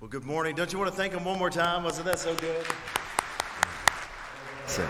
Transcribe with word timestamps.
Well, 0.00 0.08
good 0.08 0.24
morning. 0.24 0.54
Don't 0.54 0.72
you 0.72 0.78
want 0.78 0.90
to 0.90 0.96
thank 0.96 1.12
him 1.12 1.26
one 1.26 1.38
more 1.38 1.50
time? 1.50 1.84
Wasn't 1.84 2.06
that 2.06 2.18
so 2.18 2.34
good? 2.36 2.64
So, 4.66 4.82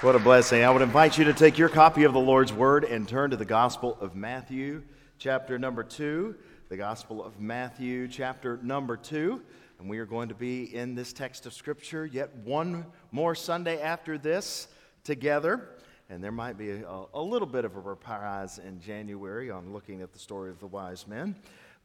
what 0.00 0.16
a 0.16 0.18
blessing. 0.18 0.64
I 0.64 0.70
would 0.70 0.80
invite 0.80 1.18
you 1.18 1.24
to 1.24 1.34
take 1.34 1.58
your 1.58 1.68
copy 1.68 2.04
of 2.04 2.14
the 2.14 2.18
Lord's 2.18 2.50
Word 2.50 2.84
and 2.84 3.06
turn 3.06 3.28
to 3.32 3.36
the 3.36 3.44
Gospel 3.44 3.98
of 4.00 4.16
Matthew, 4.16 4.84
chapter 5.18 5.58
number 5.58 5.84
2. 5.84 6.34
The 6.70 6.78
Gospel 6.78 7.22
of 7.22 7.38
Matthew, 7.40 8.08
chapter 8.08 8.58
number 8.62 8.96
2. 8.96 9.38
And 9.80 9.90
we 9.90 9.98
are 9.98 10.06
going 10.06 10.30
to 10.30 10.34
be 10.34 10.74
in 10.74 10.94
this 10.94 11.12
text 11.12 11.44
of 11.44 11.52
Scripture 11.52 12.06
yet 12.06 12.34
one 12.36 12.86
more 13.12 13.34
Sunday 13.34 13.82
after 13.82 14.16
this 14.16 14.68
together. 15.04 15.68
And 16.08 16.24
there 16.24 16.32
might 16.32 16.56
be 16.56 16.70
a, 16.70 17.04
a 17.12 17.20
little 17.20 17.48
bit 17.48 17.66
of 17.66 17.76
a 17.76 17.80
reprise 17.80 18.58
in 18.66 18.80
January 18.80 19.50
on 19.50 19.74
looking 19.74 20.00
at 20.00 20.14
the 20.14 20.18
story 20.18 20.48
of 20.48 20.58
the 20.58 20.68
wise 20.68 21.06
men. 21.06 21.36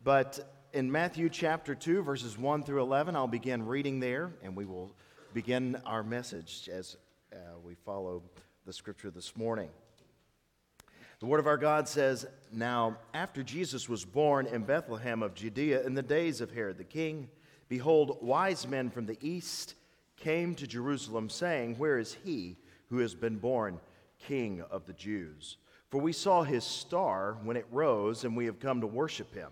But 0.06 0.40
in 0.74 0.90
Matthew 0.90 1.28
chapter 1.30 1.76
2, 1.76 2.02
verses 2.02 2.38
1 2.38 2.64
through 2.64 2.82
11. 2.82 3.16
I'll 3.16 3.28
begin 3.28 3.66
reading 3.66 4.00
there, 4.00 4.32
and 4.42 4.56
we 4.56 4.66
will 4.66 4.92
begin 5.34 5.82
our 5.86 6.02
message 6.02 6.70
as 6.72 6.96
uh, 7.34 7.38
we 7.64 7.76
follow 7.76 8.24
the 8.66 8.72
scripture 8.72 9.10
this 9.10 9.36
morning. 9.36 9.70
The 11.20 11.26
word 11.26 11.42
of 11.42 11.48
our 11.48 11.58
God 11.58 11.90
says, 11.90 12.26
Now, 12.54 12.98
after 13.14 13.44
Jesus 13.44 13.90
was 13.90 14.06
born 14.06 14.46
in 14.48 14.64
Bethlehem 14.64 15.22
of 15.22 15.34
Judea 15.34 15.86
in 15.86 15.94
the 15.94 16.02
days 16.02 16.40
of 16.40 16.52
Herod 16.52 16.78
the 16.78 16.84
king, 16.86 17.30
behold, 17.68 18.20
wise 18.22 18.66
men 18.66 18.90
from 18.90 19.06
the 19.06 19.18
east 19.22 19.76
came 20.16 20.56
to 20.56 20.68
Jerusalem, 20.68 21.30
saying, 21.30 21.76
Where 21.78 22.00
is 22.00 22.18
he 22.24 22.58
who 22.90 23.00
has 23.00 23.14
been 23.14 23.38
born 23.38 23.80
king 24.20 24.64
of 24.72 24.86
the 24.86 24.94
Jews? 24.94 25.58
For 25.90 26.00
we 26.00 26.14
saw 26.14 26.44
his 26.44 26.64
star 26.64 27.38
when 27.44 27.58
it 27.58 27.68
rose, 27.72 28.24
and 28.24 28.38
we 28.38 28.46
have 28.46 28.60
come 28.62 28.80
to 28.80 28.88
worship 28.88 29.34
him. 29.36 29.52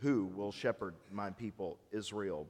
who 0.00 0.26
will 0.26 0.52
shepherd 0.52 0.94
my 1.10 1.30
people 1.30 1.78
Israel. 1.92 2.46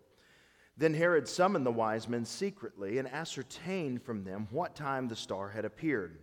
Then 0.77 0.95
Herod 0.95 1.27
summoned 1.29 1.67
the 1.67 1.73
wise 1.73 2.09
men 2.09 2.25
secretly 2.25 2.99
and 2.99 3.09
ascertained 3.09 4.03
from 4.03 4.23
them 4.25 4.47
what 4.51 4.77
time 4.77 5.09
the 5.09 5.17
star 5.17 5.49
had 5.49 5.65
appeared. 5.65 6.19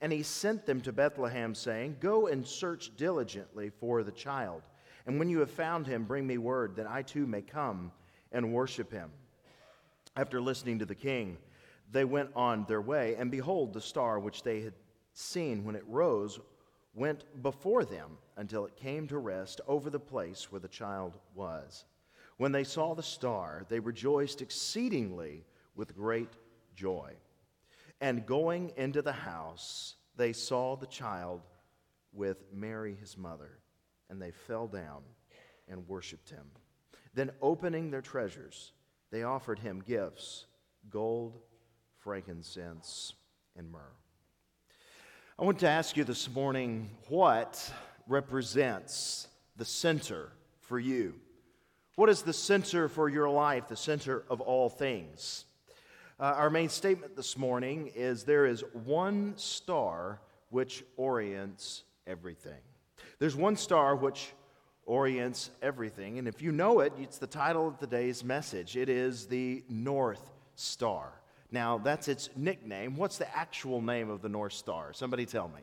And 0.00 0.12
he 0.12 0.22
sent 0.22 0.66
them 0.66 0.80
to 0.82 0.92
Bethlehem, 0.92 1.54
saying, 1.54 1.96
Go 2.00 2.28
and 2.28 2.46
search 2.46 2.96
diligently 2.96 3.70
for 3.70 4.04
the 4.04 4.12
child. 4.12 4.62
And 5.06 5.18
when 5.18 5.28
you 5.28 5.40
have 5.40 5.50
found 5.50 5.86
him, 5.86 6.04
bring 6.04 6.26
me 6.26 6.38
word 6.38 6.76
that 6.76 6.86
I 6.86 7.02
too 7.02 7.26
may 7.26 7.42
come 7.42 7.90
and 8.30 8.52
worship 8.52 8.92
him. 8.92 9.10
After 10.16 10.40
listening 10.40 10.78
to 10.80 10.86
the 10.86 10.94
king, 10.94 11.38
they 11.90 12.04
went 12.04 12.30
on 12.34 12.64
their 12.66 12.80
way, 12.80 13.14
and 13.16 13.30
behold, 13.30 13.72
the 13.72 13.80
star 13.80 14.18
which 14.18 14.42
they 14.42 14.60
had 14.60 14.74
seen 15.12 15.64
when 15.64 15.76
it 15.76 15.84
rose 15.86 16.38
went 16.96 17.42
before 17.42 17.84
them 17.84 18.18
until 18.36 18.64
it 18.64 18.74
came 18.74 19.06
to 19.06 19.18
rest 19.18 19.60
over 19.68 19.90
the 19.90 20.00
place 20.00 20.50
where 20.50 20.60
the 20.60 20.66
child 20.66 21.18
was. 21.34 21.84
When 22.38 22.52
they 22.52 22.64
saw 22.64 22.94
the 22.94 23.02
star, 23.02 23.64
they 23.68 23.78
rejoiced 23.78 24.42
exceedingly 24.42 25.44
with 25.74 25.94
great 25.94 26.32
joy. 26.74 27.12
And 28.00 28.26
going 28.26 28.72
into 28.76 29.02
the 29.02 29.12
house, 29.12 29.94
they 30.16 30.32
saw 30.32 30.74
the 30.74 30.86
child 30.86 31.42
with 32.12 32.44
Mary 32.52 32.96
his 32.98 33.16
mother, 33.16 33.58
and 34.08 34.20
they 34.20 34.30
fell 34.30 34.66
down 34.66 35.02
and 35.68 35.86
worshiped 35.86 36.30
him. 36.30 36.46
Then, 37.14 37.30
opening 37.40 37.90
their 37.90 38.02
treasures, 38.02 38.72
they 39.10 39.22
offered 39.22 39.58
him 39.58 39.82
gifts 39.86 40.46
gold, 40.90 41.38
frankincense, 41.98 43.14
and 43.56 43.70
myrrh. 43.70 43.96
I 45.38 45.44
want 45.44 45.58
to 45.58 45.68
ask 45.68 45.98
you 45.98 46.04
this 46.04 46.30
morning 46.30 46.88
what 47.08 47.70
represents 48.08 49.28
the 49.58 49.66
center 49.66 50.32
for 50.62 50.78
you? 50.78 51.12
What 51.96 52.08
is 52.08 52.22
the 52.22 52.32
center 52.32 52.88
for 52.88 53.10
your 53.10 53.28
life, 53.28 53.68
the 53.68 53.76
center 53.76 54.24
of 54.30 54.40
all 54.40 54.70
things? 54.70 55.44
Uh, 56.18 56.32
our 56.36 56.48
main 56.48 56.70
statement 56.70 57.16
this 57.16 57.36
morning 57.36 57.92
is 57.94 58.24
there 58.24 58.46
is 58.46 58.64
one 58.72 59.34
star 59.36 60.22
which 60.48 60.82
orients 60.96 61.82
everything. 62.06 62.62
There's 63.18 63.36
one 63.36 63.56
star 63.56 63.94
which 63.94 64.32
orients 64.86 65.50
everything. 65.60 66.18
And 66.18 66.26
if 66.26 66.40
you 66.40 66.50
know 66.50 66.80
it, 66.80 66.94
it's 66.98 67.18
the 67.18 67.26
title 67.26 67.68
of 67.68 67.78
today's 67.78 68.24
message. 68.24 68.74
It 68.74 68.88
is 68.88 69.26
the 69.26 69.64
North 69.68 70.30
Star. 70.54 71.12
Now, 71.50 71.78
that's 71.78 72.08
its 72.08 72.28
nickname. 72.36 72.96
What's 72.96 73.18
the 73.18 73.36
actual 73.36 73.80
name 73.80 74.10
of 74.10 74.22
the 74.22 74.28
North 74.28 74.52
Star? 74.52 74.92
Somebody 74.92 75.26
tell 75.26 75.48
me. 75.48 75.62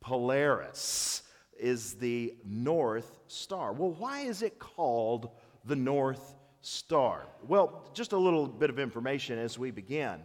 Polaris 0.00 1.22
is 1.58 1.94
the 1.94 2.34
North 2.44 3.18
Star. 3.26 3.72
Well, 3.72 3.92
why 3.92 4.20
is 4.20 4.42
it 4.42 4.58
called 4.58 5.30
the 5.64 5.76
North 5.76 6.34
Star? 6.60 7.26
Well, 7.46 7.88
just 7.92 8.12
a 8.12 8.16
little 8.16 8.46
bit 8.46 8.70
of 8.70 8.78
information 8.78 9.38
as 9.38 9.58
we 9.58 9.70
begin. 9.70 10.20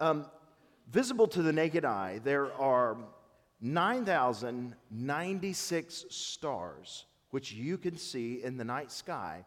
Um, 0.00 0.26
visible 0.90 1.28
to 1.28 1.42
the 1.42 1.52
naked 1.52 1.84
eye, 1.84 2.20
there 2.24 2.52
are 2.54 2.96
9,096 3.60 6.04
stars 6.10 7.06
which 7.34 7.50
you 7.50 7.76
can 7.76 7.96
see 7.96 8.44
in 8.44 8.56
the 8.56 8.64
night 8.64 8.92
sky 8.92 9.44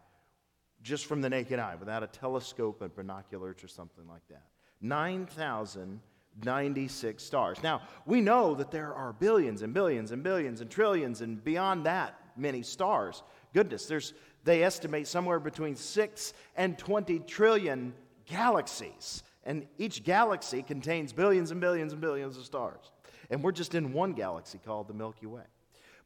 just 0.88 1.06
from 1.06 1.22
the 1.22 1.30
naked 1.30 1.60
eye, 1.60 1.76
without 1.76 2.02
a 2.02 2.08
telescope 2.08 2.82
and 2.82 2.96
binoculars 2.96 3.64
or 3.64 3.68
something 3.68 4.08
like 4.08 4.28
that. 4.30 4.42
9,096 4.82 7.24
stars. 7.24 7.62
Now, 7.62 7.82
we 8.06 8.22
know 8.22 8.56
that 8.56 8.72
there 8.72 8.94
are 8.94 9.12
billions 9.14 9.64
and 9.64 9.74
billions 9.74 10.12
and 10.12 10.24
billions 10.24 10.62
and 10.62 10.72
trillions 10.72 11.20
and 11.22 11.44
beyond 11.44 11.86
that 11.86 12.18
many 12.38 12.62
stars. 12.62 13.24
Goodness, 13.54 13.88
there's, 13.88 14.14
they 14.44 14.64
estimate 14.64 15.08
somewhere 15.08 15.40
between 15.40 15.76
6 15.76 16.34
and 16.56 16.78
20 16.78 17.20
trillion 17.20 17.96
galaxies. 18.26 19.24
And 19.44 19.66
each 19.78 20.04
galaxy 20.04 20.62
contains 20.62 21.14
billions 21.14 21.52
and 21.52 21.60
billions 21.60 21.94
and 21.94 22.02
billions 22.02 22.38
of 22.38 22.46
stars. 22.46 22.92
And 23.30 23.44
we're 23.44 23.52
just 23.52 23.76
in 23.76 23.92
one 23.94 24.14
galaxy 24.14 24.60
called 24.64 24.88
the 24.88 24.94
Milky 24.94 25.26
Way. 25.26 25.44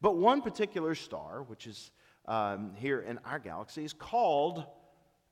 But 0.01 0.17
one 0.17 0.41
particular 0.41 0.95
star, 0.95 1.43
which 1.43 1.67
is 1.67 1.91
um, 2.25 2.73
here 2.75 3.01
in 3.01 3.19
our 3.25 3.39
galaxy 3.39 3.83
is 3.83 3.93
called 3.93 4.65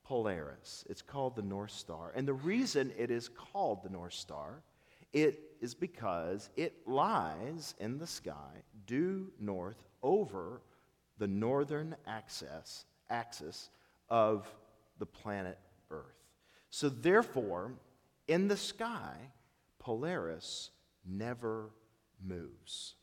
Polaris. 0.03 0.85
It's 0.89 1.01
called 1.01 1.35
the 1.35 1.41
North 1.41 1.71
Star. 1.71 2.11
And 2.15 2.27
the 2.27 2.33
reason 2.33 2.91
it 2.97 3.11
is 3.11 3.29
called 3.29 3.83
the 3.83 3.89
North 3.89 4.13
Star 4.13 4.63
it 5.13 5.39
is 5.59 5.73
because 5.73 6.49
it 6.55 6.87
lies 6.87 7.75
in 7.79 7.97
the 7.97 8.07
sky 8.07 8.63
due 8.85 9.31
north 9.39 9.83
over 10.03 10.61
the 11.17 11.27
northern 11.27 11.95
axis, 12.07 12.85
axis 13.09 13.69
of 14.09 14.47
the 14.99 15.05
planet 15.05 15.57
Earth. 15.91 16.05
So, 16.69 16.89
therefore, 16.89 17.73
in 18.27 18.47
the 18.47 18.57
sky, 18.57 19.15
Polaris 19.79 20.69
never 21.05 21.71
moves. 22.23 22.95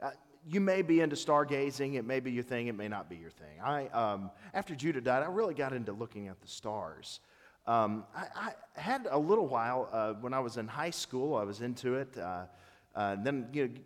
Uh, 0.00 0.10
you 0.46 0.60
may 0.60 0.82
be 0.82 1.00
into 1.00 1.16
stargazing. 1.16 1.94
It 1.94 2.04
may 2.04 2.20
be 2.20 2.32
your 2.32 2.42
thing. 2.42 2.66
It 2.68 2.76
may 2.76 2.88
not 2.88 3.08
be 3.08 3.16
your 3.16 3.30
thing. 3.30 3.60
I, 3.62 3.88
um, 3.88 4.30
after 4.54 4.74
Judah 4.74 5.00
died, 5.00 5.22
I 5.22 5.26
really 5.26 5.54
got 5.54 5.72
into 5.72 5.92
looking 5.92 6.28
at 6.28 6.40
the 6.40 6.48
stars. 6.48 7.20
Um, 7.66 8.04
I, 8.14 8.52
I, 8.76 8.80
had 8.80 9.06
a 9.10 9.18
little 9.18 9.46
while 9.46 9.88
uh, 9.92 10.12
when 10.14 10.32
I 10.32 10.40
was 10.40 10.56
in 10.56 10.66
high 10.66 10.90
school. 10.90 11.34
I 11.36 11.44
was 11.44 11.60
into 11.60 11.96
it. 11.96 12.16
Uh, 12.16 12.44
uh, 12.94 13.16
then 13.22 13.48
you, 13.52 13.66
know, 13.66 13.74
you 13.74 13.80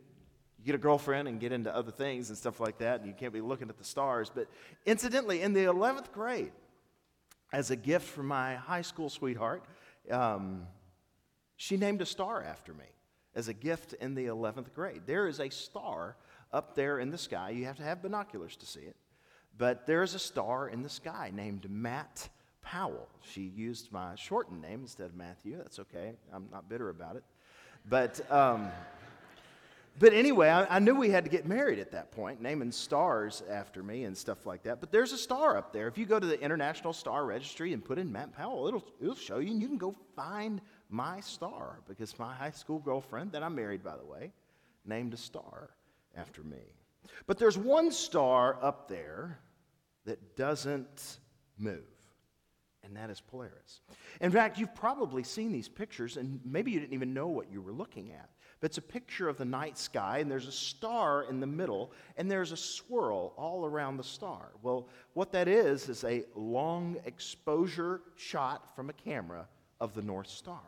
get 0.64 0.74
a 0.76 0.78
girlfriend 0.78 1.26
and 1.26 1.40
get 1.40 1.50
into 1.50 1.74
other 1.74 1.90
things 1.90 2.28
and 2.28 2.38
stuff 2.38 2.60
like 2.60 2.78
that, 2.78 3.00
and 3.00 3.08
you 3.08 3.14
can't 3.14 3.32
be 3.32 3.40
looking 3.40 3.68
at 3.68 3.78
the 3.78 3.84
stars. 3.84 4.30
But 4.32 4.46
incidentally, 4.86 5.42
in 5.42 5.52
the 5.52 5.64
11th 5.64 6.12
grade, 6.12 6.52
as 7.52 7.70
a 7.70 7.76
gift 7.76 8.08
from 8.08 8.28
my 8.28 8.54
high 8.54 8.82
school 8.82 9.10
sweetheart, 9.10 9.64
um, 10.10 10.66
she 11.56 11.76
named 11.76 12.02
a 12.02 12.06
star 12.06 12.42
after 12.42 12.72
me 12.72 12.84
as 13.34 13.48
a 13.48 13.54
gift 13.54 13.94
in 13.94 14.14
the 14.14 14.26
11th 14.26 14.72
grade. 14.74 15.02
There 15.06 15.26
is 15.26 15.40
a 15.40 15.48
star 15.50 16.16
up 16.52 16.74
there 16.74 16.98
in 16.98 17.10
the 17.10 17.18
sky. 17.18 17.50
You 17.50 17.64
have 17.66 17.76
to 17.76 17.82
have 17.82 18.02
binoculars 18.02 18.56
to 18.56 18.66
see 18.66 18.80
it. 18.80 18.96
But 19.56 19.86
there's 19.86 20.14
a 20.14 20.18
star 20.18 20.68
in 20.68 20.82
the 20.82 20.88
sky 20.88 21.30
named 21.34 21.70
Matt 21.70 22.28
Powell. 22.62 23.08
She 23.22 23.42
used 23.42 23.92
my 23.92 24.14
shortened 24.14 24.62
name 24.62 24.80
instead 24.80 25.06
of 25.06 25.14
Matthew. 25.14 25.56
That's 25.56 25.78
okay. 25.80 26.14
I'm 26.32 26.48
not 26.50 26.68
bitter 26.68 26.88
about 26.88 27.16
it. 27.16 27.24
But 27.88 28.20
um, 28.30 28.70
but 29.98 30.14
anyway, 30.14 30.48
I, 30.48 30.76
I, 30.76 30.78
knew 30.78 30.94
we 30.94 31.10
had 31.10 31.24
to 31.24 31.30
get 31.30 31.46
married 31.46 31.78
at 31.78 31.92
that 31.92 32.12
point, 32.12 32.40
naming 32.40 32.72
stars 32.72 33.42
after 33.50 33.82
me 33.82 34.04
and 34.04 34.16
stuff 34.16 34.46
like 34.46 34.62
that. 34.62 34.80
But 34.80 34.90
there's 34.90 35.12
a 35.12 35.18
star 35.18 35.58
up 35.58 35.72
there. 35.72 35.86
If 35.86 35.98
you 35.98 36.06
go 36.06 36.18
to 36.18 36.26
the 36.26 36.40
International 36.40 36.94
Star 36.94 37.26
Registry 37.26 37.74
and 37.74 37.84
put 37.84 37.98
in 37.98 38.10
Matt 38.10 38.34
Powell, 38.34 38.68
it'll, 38.68 38.84
it'll 39.02 39.14
show 39.14 39.38
you, 39.38 39.50
and 39.50 39.60
you 39.60 39.68
can 39.68 39.76
go 39.76 39.94
find 40.16 40.62
my 40.88 41.20
star 41.20 41.80
because 41.86 42.18
my 42.18 42.34
high 42.34 42.50
school 42.50 42.78
girlfriend, 42.78 43.32
that 43.32 43.42
I'm 43.42 43.54
married 43.54 43.84
by 43.84 43.96
the 43.96 44.06
way, 44.06 44.32
named 44.86 45.12
a 45.12 45.18
star 45.18 45.70
after 46.16 46.42
me. 46.42 46.74
But 47.26 47.38
there's 47.38 47.58
one 47.58 47.90
star 47.90 48.58
up 48.62 48.88
there 48.88 49.38
that 50.04 50.36
doesn't 50.36 51.18
move 51.58 51.84
and 52.84 52.96
that 52.96 53.10
is 53.10 53.20
Polaris. 53.20 53.80
In 54.20 54.30
fact, 54.30 54.58
you've 54.58 54.74
probably 54.74 55.22
seen 55.22 55.52
these 55.52 55.68
pictures, 55.68 56.16
and 56.16 56.40
maybe 56.44 56.70
you 56.70 56.80
didn't 56.80 56.94
even 56.94 57.14
know 57.14 57.28
what 57.28 57.50
you 57.50 57.62
were 57.62 57.72
looking 57.72 58.12
at. 58.12 58.28
But 58.60 58.66
it's 58.66 58.78
a 58.78 58.82
picture 58.82 59.28
of 59.28 59.38
the 59.38 59.44
night 59.44 59.78
sky, 59.78 60.18
and 60.18 60.30
there's 60.30 60.46
a 60.46 60.52
star 60.52 61.24
in 61.24 61.40
the 61.40 61.46
middle, 61.46 61.92
and 62.16 62.30
there's 62.30 62.52
a 62.52 62.56
swirl 62.56 63.34
all 63.36 63.64
around 63.64 63.96
the 63.96 64.04
star. 64.04 64.50
Well, 64.62 64.88
what 65.14 65.32
that 65.32 65.48
is, 65.48 65.88
is 65.88 66.04
a 66.04 66.24
long 66.34 66.96
exposure 67.04 68.02
shot 68.16 68.74
from 68.74 68.90
a 68.90 68.92
camera 68.92 69.48
of 69.80 69.94
the 69.94 70.02
North 70.02 70.28
Star. 70.28 70.60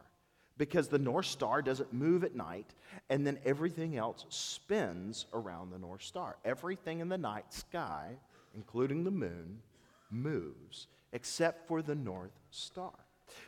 Because 0.56 0.88
the 0.88 0.98
North 0.98 1.26
Star 1.26 1.62
doesn't 1.62 1.92
move 1.92 2.22
at 2.22 2.36
night, 2.36 2.74
and 3.10 3.26
then 3.26 3.38
everything 3.44 3.96
else 3.96 4.24
spins 4.28 5.26
around 5.32 5.70
the 5.70 5.78
North 5.78 6.02
Star. 6.02 6.36
Everything 6.44 7.00
in 7.00 7.08
the 7.08 7.18
night 7.18 7.52
sky, 7.52 8.10
including 8.54 9.02
the 9.02 9.10
moon, 9.10 9.58
moves 10.10 10.86
except 11.12 11.66
for 11.66 11.80
the 11.80 11.94
North 11.94 12.38
Star. 12.50 12.92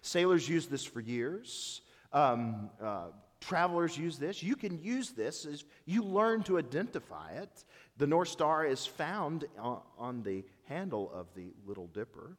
Sailors 0.03 0.49
use 0.49 0.67
this 0.67 0.85
for 0.85 1.01
years. 1.01 1.83
Um, 2.13 2.71
uh, 2.83 3.09
travelers 3.41 3.99
use 3.99 4.19
this. 4.19 4.43
You 4.43 4.57
can 4.57 4.83
use 4.83 5.11
this 5.11 5.45
as 5.45 5.65
you 5.85 6.03
learn 6.03 6.43
to 6.45 6.59
identify 6.59 7.33
it. 7.33 7.65
The 7.99 8.07
North 8.07 8.29
Star 8.29 8.65
is 8.65 8.87
found 8.87 9.45
on, 9.59 10.23
the 10.23 10.45
handle 10.65 11.11
of 11.15 11.27
the 11.35 11.53
Little 11.67 11.89
Dipper. 11.89 12.37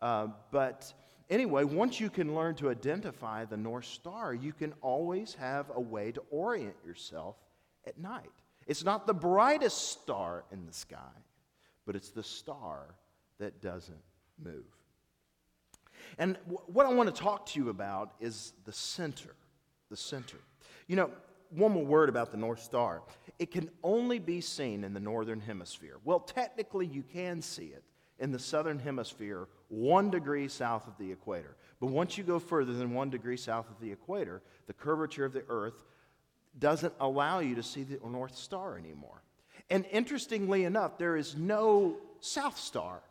Uh, 0.00 0.28
but 0.50 0.92
anyway, 1.30 1.64
once 1.64 2.00
you 2.00 2.10
can 2.10 2.34
learn 2.34 2.54
to 2.56 2.70
identify 2.70 3.44
the 3.44 3.56
North 3.56 3.84
Star, 3.84 4.34
you 4.34 4.52
can 4.52 4.74
always 4.80 5.34
have 5.34 5.66
a 5.74 5.80
way 5.80 6.12
to 6.12 6.22
orient 6.30 6.76
yourself 6.86 7.36
at 7.86 7.98
night. 7.98 8.30
It's 8.66 8.84
not 8.84 9.06
the 9.06 9.14
brightest 9.14 9.90
star 9.92 10.44
in 10.52 10.66
the 10.66 10.72
sky, 10.72 11.16
but 11.86 11.96
it's 11.96 12.10
the 12.10 12.22
star 12.22 12.94
that 13.38 13.62
doesn't 13.62 14.02
move. 14.42 14.66
And 16.18 16.36
w- 16.44 16.60
what 16.66 16.86
I 16.86 16.92
want 16.92 17.14
to 17.14 17.22
talk 17.22 17.46
to 17.46 17.60
you 17.60 17.70
about 17.70 18.12
is 18.20 18.52
the 18.64 18.72
center. 18.72 19.34
The 19.90 19.96
center. 19.96 20.38
You 20.86 20.96
know, 20.96 21.10
one 21.50 21.72
more 21.72 21.84
word 21.84 22.08
about 22.08 22.30
the 22.30 22.36
North 22.36 22.62
Star. 22.62 23.02
It 23.38 23.50
can 23.50 23.70
only 23.82 24.18
be 24.18 24.40
seen 24.40 24.84
in 24.84 24.92
the 24.92 25.00
northern 25.00 25.40
hemisphere. 25.40 25.96
Well, 26.04 26.20
technically, 26.20 26.86
you 26.86 27.02
can 27.02 27.40
see 27.40 27.66
it 27.66 27.84
in 28.18 28.32
the 28.32 28.38
southern 28.38 28.78
hemisphere, 28.78 29.48
one 29.68 30.10
degree 30.10 30.48
south 30.48 30.86
of 30.86 30.98
the 30.98 31.10
equator. 31.12 31.56
But 31.80 31.88
once 31.88 32.18
you 32.18 32.24
go 32.24 32.38
further 32.38 32.72
than 32.72 32.94
one 32.94 33.10
degree 33.10 33.36
south 33.36 33.70
of 33.70 33.80
the 33.80 33.92
equator, 33.92 34.42
the 34.66 34.72
curvature 34.72 35.24
of 35.24 35.32
the 35.32 35.44
earth 35.48 35.82
doesn't 36.58 36.94
allow 37.00 37.38
you 37.38 37.54
to 37.54 37.62
see 37.62 37.84
the 37.84 38.00
North 38.04 38.36
Star 38.36 38.76
anymore. 38.76 39.22
And 39.70 39.84
interestingly 39.92 40.64
enough, 40.64 40.98
there 40.98 41.16
is 41.16 41.36
no 41.36 41.98
South 42.20 42.58
Star 42.58 43.02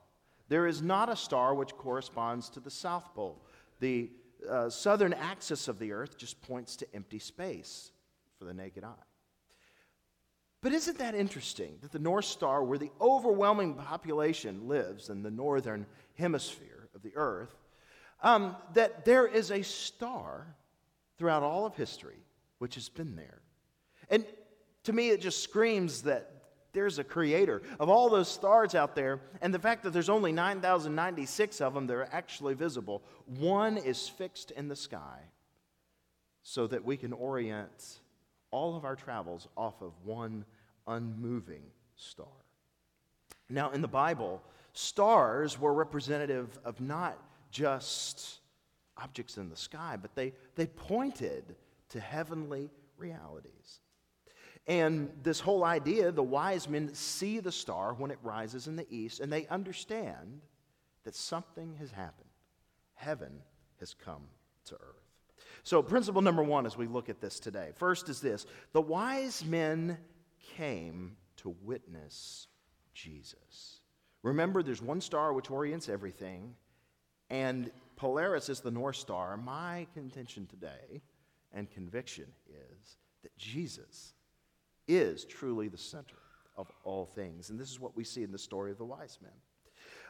there 0.49 0.67
is 0.67 0.81
not 0.81 1.09
a 1.09 1.15
star 1.15 1.53
which 1.53 1.75
corresponds 1.75 2.49
to 2.49 2.59
the 2.59 2.71
South 2.71 3.13
Pole. 3.13 3.41
The 3.79 4.09
uh, 4.49 4.69
southern 4.69 5.13
axis 5.13 5.67
of 5.67 5.79
the 5.79 5.91
Earth 5.91 6.17
just 6.17 6.41
points 6.41 6.75
to 6.77 6.95
empty 6.95 7.19
space 7.19 7.91
for 8.39 8.45
the 8.45 8.53
naked 8.53 8.83
eye. 8.83 8.93
But 10.61 10.73
isn't 10.73 10.97
that 10.97 11.15
interesting 11.15 11.77
that 11.81 11.91
the 11.91 11.99
North 11.99 12.25
Star, 12.25 12.63
where 12.63 12.79
the 12.79 12.91
overwhelming 12.99 13.75
population 13.75 14.67
lives 14.67 15.09
in 15.09 15.21
the 15.21 15.31
northern 15.31 15.85
hemisphere 16.17 16.89
of 16.95 17.03
the 17.03 17.15
Earth, 17.15 17.55
um, 18.23 18.55
that 18.73 19.05
there 19.05 19.27
is 19.27 19.51
a 19.51 19.61
star 19.61 20.55
throughout 21.17 21.43
all 21.43 21.65
of 21.65 21.75
history 21.75 22.25
which 22.57 22.75
has 22.75 22.89
been 22.89 23.15
there? 23.15 23.41
And 24.09 24.25
to 24.83 24.93
me, 24.93 25.09
it 25.09 25.21
just 25.21 25.43
screams 25.43 26.01
that 26.03 26.31
there's 26.73 26.99
a 26.99 27.03
creator 27.03 27.61
of 27.79 27.89
all 27.89 28.09
those 28.09 28.27
stars 28.27 28.75
out 28.75 28.95
there, 28.95 29.19
and 29.41 29.53
the 29.53 29.59
fact 29.59 29.83
that 29.83 29.91
there's 29.91 30.09
only 30.09 30.31
9,096 30.31 31.61
of 31.61 31.73
them 31.73 31.87
that 31.87 31.93
are 31.93 32.09
actually 32.11 32.53
visible, 32.53 33.03
one 33.25 33.77
is 33.77 34.07
fixed 34.07 34.51
in 34.51 34.67
the 34.67 34.75
sky 34.75 35.19
so 36.41 36.67
that 36.67 36.83
we 36.83 36.97
can 36.97 37.13
orient 37.13 37.99
all 38.51 38.75
of 38.75 38.85
our 38.85 38.95
travels 38.95 39.47
off 39.57 39.81
of 39.81 39.93
one 40.03 40.45
unmoving 40.87 41.63
star. 41.95 42.27
Now, 43.49 43.71
in 43.71 43.81
the 43.81 43.87
Bible, 43.87 44.41
stars 44.73 45.59
were 45.59 45.73
representative 45.73 46.59
of 46.65 46.81
not 46.81 47.17
just 47.51 48.39
objects 48.97 49.37
in 49.37 49.49
the 49.49 49.55
sky, 49.55 49.97
but 50.01 50.15
they, 50.15 50.33
they 50.55 50.67
pointed 50.67 51.55
to 51.89 51.99
heavenly 51.99 52.69
realities. 52.97 53.79
And 54.67 55.09
this 55.23 55.39
whole 55.39 55.63
idea 55.63 56.11
the 56.11 56.23
wise 56.23 56.67
men 56.67 56.93
see 56.93 57.39
the 57.39 57.51
star 57.51 57.93
when 57.93 58.11
it 58.11 58.19
rises 58.21 58.67
in 58.67 58.75
the 58.75 58.87
east, 58.89 59.21
and 59.21 59.31
they 59.31 59.47
understand 59.47 60.41
that 61.05 61.15
something 61.15 61.75
has 61.79 61.91
happened. 61.91 62.29
Heaven 62.95 63.41
has 63.79 63.93
come 63.93 64.23
to 64.65 64.75
earth. 64.75 64.96
So, 65.67 65.83
principle 65.83 66.21
number 66.21 66.43
one 66.43 66.65
as 66.65 66.77
we 66.77 66.87
look 66.87 67.09
at 67.09 67.19
this 67.19 67.41
today 67.41 67.71
first 67.75 68.07
is 68.07 68.21
this 68.21 68.45
the 68.71 68.79
wise 68.79 69.43
men 69.43 69.97
came 70.55 71.17
to 71.35 71.57
witness 71.61 72.47
Jesus. 72.93 73.81
Remember, 74.23 74.63
there's 74.63 74.81
one 74.81 75.01
star 75.01 75.33
which 75.33 75.51
orients 75.51 75.89
everything, 75.89 76.55
and 77.29 77.69
Polaris 77.97 78.47
is 78.47 78.61
the 78.61 78.71
North 78.71 78.95
Star. 78.95 79.35
My 79.35 79.87
contention 79.93 80.47
today 80.47 81.01
and 81.51 81.69
conviction 81.69 82.27
is 82.47 82.95
that 83.23 83.37
Jesus 83.37 84.13
is 84.87 85.25
truly 85.25 85.67
the 85.67 85.77
center 85.77 86.15
of 86.55 86.71
all 86.85 87.07
things. 87.07 87.49
And 87.49 87.59
this 87.59 87.71
is 87.71 87.77
what 87.77 87.97
we 87.97 88.05
see 88.05 88.23
in 88.23 88.31
the 88.31 88.37
story 88.37 88.71
of 88.71 88.77
the 88.77 88.85
wise 88.85 89.19
men. 89.21 89.33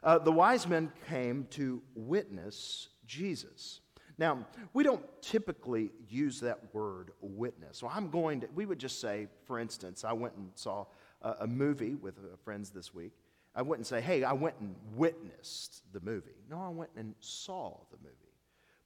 Uh, 0.03 0.19
the 0.19 0.31
wise 0.31 0.67
men 0.67 0.91
came 1.09 1.47
to 1.49 1.81
witness 1.95 2.89
Jesus. 3.07 3.79
Now, 4.17 4.45
we 4.73 4.83
don't 4.83 5.05
typically 5.21 5.91
use 6.09 6.39
that 6.39 6.73
word 6.73 7.11
witness. 7.21 7.77
So 7.77 7.87
I'm 7.87 8.09
going 8.09 8.41
to, 8.41 8.47
we 8.55 8.65
would 8.65 8.79
just 8.79 8.99
say, 8.99 9.27
for 9.45 9.59
instance, 9.59 10.03
I 10.03 10.13
went 10.13 10.35
and 10.35 10.49
saw 10.55 10.85
a, 11.21 11.35
a 11.41 11.47
movie 11.47 11.95
with 11.95 12.17
uh, 12.17 12.35
friends 12.43 12.71
this 12.71 12.93
week. 12.93 13.13
I 13.53 13.61
wouldn't 13.61 13.87
say, 13.87 14.01
hey, 14.01 14.23
I 14.23 14.33
went 14.33 14.55
and 14.59 14.75
witnessed 14.95 15.81
the 15.93 15.99
movie. 15.99 16.43
No, 16.49 16.61
I 16.61 16.69
went 16.69 16.91
and 16.95 17.13
saw 17.19 17.77
the 17.91 17.97
movie. 17.97 18.13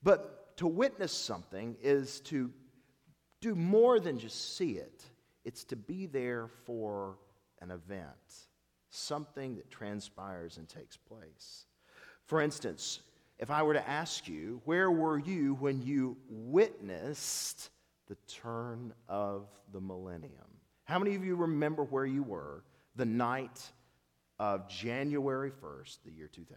But 0.03 0.57
to 0.57 0.67
witness 0.67 1.11
something 1.11 1.77
is 1.81 2.19
to 2.21 2.51
do 3.39 3.55
more 3.55 3.99
than 3.99 4.19
just 4.19 4.57
see 4.57 4.73
it, 4.73 5.03
it's 5.43 5.63
to 5.65 5.75
be 5.75 6.05
there 6.05 6.49
for 6.65 7.17
an 7.61 7.71
event, 7.71 8.47
something 8.89 9.55
that 9.55 9.69
transpires 9.71 10.57
and 10.57 10.67
takes 10.67 10.97
place. 10.97 11.65
For 12.25 12.41
instance, 12.41 13.01
if 13.41 13.49
I 13.49 13.63
were 13.63 13.73
to 13.73 13.89
ask 13.89 14.27
you, 14.27 14.61
where 14.65 14.91
were 14.91 15.17
you 15.17 15.55
when 15.55 15.81
you 15.81 16.15
witnessed 16.29 17.71
the 18.07 18.15
turn 18.27 18.93
of 19.09 19.47
the 19.73 19.81
millennium? 19.81 20.31
How 20.85 20.99
many 20.99 21.15
of 21.15 21.25
you 21.25 21.35
remember 21.35 21.83
where 21.83 22.05
you 22.05 22.21
were 22.21 22.63
the 22.95 23.05
night 23.05 23.59
of 24.37 24.69
January 24.69 25.51
1st, 25.51 25.97
the 26.05 26.11
year 26.11 26.29
2000? 26.31 26.55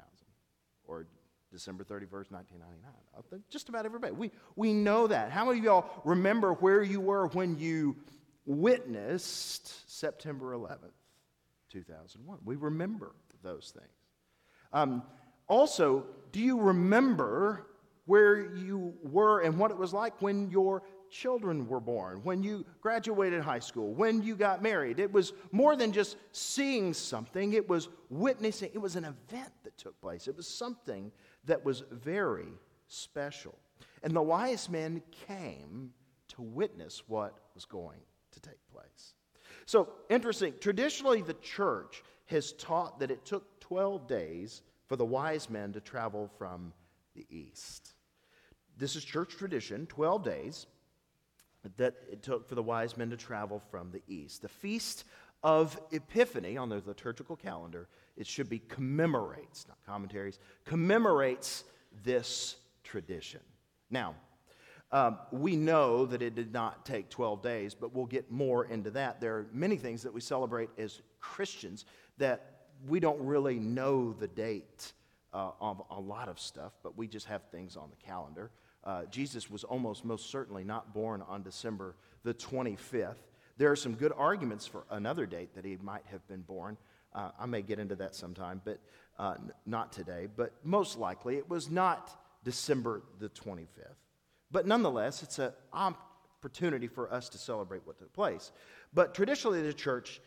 Or 0.87 1.07
December 1.51 1.85
31st, 1.85 2.31
1999? 2.31 3.43
Just 3.49 3.71
about 3.71 3.87
everybody. 3.87 4.13
We, 4.13 4.31
we 4.55 4.75
know 4.75 5.07
that. 5.07 5.31
How 5.31 5.47
many 5.47 5.61
of 5.61 5.65
y'all 5.65 6.03
remember 6.05 6.53
where 6.53 6.83
you 6.83 7.01
were 7.01 7.29
when 7.29 7.59
you 7.59 7.97
witnessed 8.47 9.91
September 9.91 10.55
11th, 10.55 10.91
2001. 11.71 12.39
We 12.45 12.57
remember 12.57 13.15
those 13.43 13.73
things. 13.75 13.89
Um, 14.73 15.03
also, 15.49 16.07
do 16.33 16.41
you 16.41 16.59
remember 16.59 17.67
where 18.07 18.55
you 18.55 18.95
were 19.03 19.41
and 19.41 19.59
what 19.59 19.71
it 19.71 19.77
was 19.77 19.93
like 19.93 20.21
when 20.21 20.51
your 20.51 20.83
children 21.11 21.69
were 21.69 21.81
born, 21.81 22.21
when 22.25 22.43
you 22.43 22.65
graduated 22.81 23.41
high 23.41 23.59
school, 23.59 23.95
when 23.95 24.23
you 24.23 24.35
got 24.35 24.63
married? 24.63 24.99
It 24.99 25.13
was 25.13 25.33
more 25.53 25.77
than 25.77 25.93
just 25.93 26.17
seeing 26.33 26.93
something, 26.93 27.53
it 27.53 27.69
was 27.69 27.89
witnessing, 28.11 28.71
it 28.75 28.79
was 28.79 28.97
an 28.97 29.05
event 29.05 29.53
that 29.63 29.77
took 29.79 30.01
place. 30.01 30.29
It 30.29 30.37
was 30.37 30.49
something 30.49 31.13
that 31.45 31.65
was 31.65 31.85
very 31.91 32.49
special. 32.89 33.59
And 34.03 34.15
the 34.15 34.23
wise 34.23 34.69
men 34.69 35.03
came 35.27 35.93
to 36.29 36.43
witness 36.43 37.03
what 37.07 37.39
was 37.55 37.65
going 37.65 38.01
to 38.33 38.41
take 38.41 38.59
place. 38.73 39.15
So, 39.67 39.89
interesting. 40.11 40.55
Traditionally, 40.61 41.23
the 41.23 41.35
church 41.35 42.03
has 42.27 42.53
taught 42.53 42.99
that 43.01 43.11
it 43.11 43.25
took 43.25 43.61
12 43.61 44.07
days 44.07 44.63
for 44.95 44.99
the 44.99 45.05
wise 45.05 45.51
men 45.51 45.73
to 45.73 45.81
travel 45.81 46.31
from 46.39 46.73
the 47.17 47.27
east. 47.29 47.95
This 48.79 48.95
is 48.95 49.03
church 49.03 49.37
tradition, 49.37 49.87
12 49.87 50.23
days. 50.23 50.67
that 51.79 51.97
it 52.13 52.23
took 52.23 52.49
for 52.49 52.55
the 52.55 52.63
wise 52.63 52.97
men 52.97 53.11
to 53.11 53.17
travel 53.17 53.61
from 53.73 53.91
the 53.91 54.03
east. 54.07 54.43
The 54.43 54.49
feast 54.49 55.03
of 55.43 55.77
Epiphany 55.91 56.57
on 56.57 56.69
the 56.69 56.81
liturgical 56.87 57.35
calendar, 57.35 57.89
it 58.17 58.29
should 58.29 58.49
be 58.49 58.61
commemorates, 58.61 59.67
not 59.67 59.79
commentaries, 59.85 60.39
commemorates 60.65 61.65
this 62.05 62.55
tradition. 62.85 63.41
Now, 63.91 64.15
um, 64.93 65.19
we 65.33 65.57
know 65.57 66.07
that 66.07 66.23
it 66.23 66.37
did 66.37 66.53
not 66.53 66.87
take 66.87 67.11
12 67.11 67.43
days, 67.43 67.75
but 67.75 67.93
we'll 67.93 68.07
get 68.07 68.31
more 68.31 68.67
into 68.67 68.93
that. 68.93 69.21
There 69.21 69.35
are 69.35 69.47
many 69.53 69.77
things 69.77 70.05
that 70.05 70.15
we 70.15 70.21
celebrate 70.21 70.71
as 70.79 71.03
Christians 71.19 71.85
that 72.19 72.54
we 72.87 73.01
don't 73.01 73.21
really 73.21 73.59
know 73.59 74.13
the 74.13 74.29
date 74.29 74.93
uh, 75.33 75.51
of 75.61 75.83
a 75.91 76.01
lot 76.01 76.29
of 76.29 76.39
stuff, 76.39 76.73
but 76.83 76.97
we 76.97 77.09
just 77.09 77.27
have 77.27 77.43
things 77.51 77.77
on 77.77 77.91
the 77.91 77.97
calendar. 77.97 78.51
Uh, 78.85 79.05
Jesus 79.07 79.51
was 79.51 79.65
almost 79.65 80.05
most 80.05 80.31
certainly 80.31 80.65
not 80.65 80.93
born 80.93 81.23
on 81.29 81.43
December 81.43 81.97
the 82.23 82.35
25th. 82.35 83.17
There 83.57 83.71
are 83.71 83.77
some 83.77 83.95
good 83.95 84.13
arguments 84.17 84.67
for 84.67 84.85
another 84.91 85.27
date 85.27 85.55
that 85.55 85.65
he 85.65 85.77
might 85.83 86.05
have 86.11 86.27
been 86.29 86.43
born. 86.43 86.77
Uh, 87.15 87.31
I 87.39 87.47
may 87.47 87.63
get 87.63 87.79
into 87.79 87.95
that 87.97 88.15
sometime, 88.15 88.61
but 88.65 88.81
uh, 89.19 89.35
n- 89.39 89.53
not 89.65 89.93
today. 89.93 90.27
But 90.35 90.53
most 90.65 90.99
likely 90.99 91.37
it 91.37 91.49
was 91.49 91.71
not 91.71 92.11
December 92.45 93.03
the 93.21 93.29
25th. 93.29 93.67
But 94.51 94.67
nonetheless, 94.67 95.23
it's 95.23 95.39
an 95.39 95.53
opportunity 95.73 96.89
for 96.89 97.13
us 97.13 97.29
to 97.31 97.39
celebrate 97.39 97.87
what 97.87 97.99
took 97.99 98.13
place. 98.13 98.53
But 98.93 99.15
traditionally, 99.15 99.63
the 99.63 99.73
church 99.73 100.21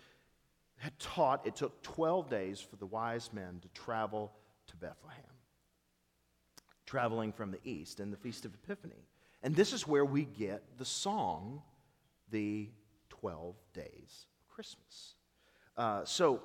had 0.78 0.98
taught 1.00 1.46
it 1.46 1.56
took 1.56 1.82
12 1.82 2.30
days 2.30 2.60
for 2.60 2.76
the 2.76 2.86
wise 2.86 3.32
men 3.34 3.60
to 3.62 3.68
travel 3.70 4.32
to 4.68 4.76
Bethlehem, 4.76 5.24
traveling 6.86 7.32
from 7.32 7.52
the 7.52 7.60
east 7.64 8.00
in 8.00 8.12
the 8.12 8.18
Feast 8.18 8.46
of 8.46 8.54
Epiphany. 8.54 9.08
And 9.44 9.56
this 9.56 9.74
is 9.74 9.88
where 9.88 10.06
we 10.06 10.26
get 10.26 10.64
the 10.78 10.86
song, 10.86 11.62
The 12.32 12.70
12 13.10 13.56
Days 13.74 14.26
of 14.40 14.48
Christmas. 14.48 15.16
Uh, 15.76 16.06
so, 16.06 16.42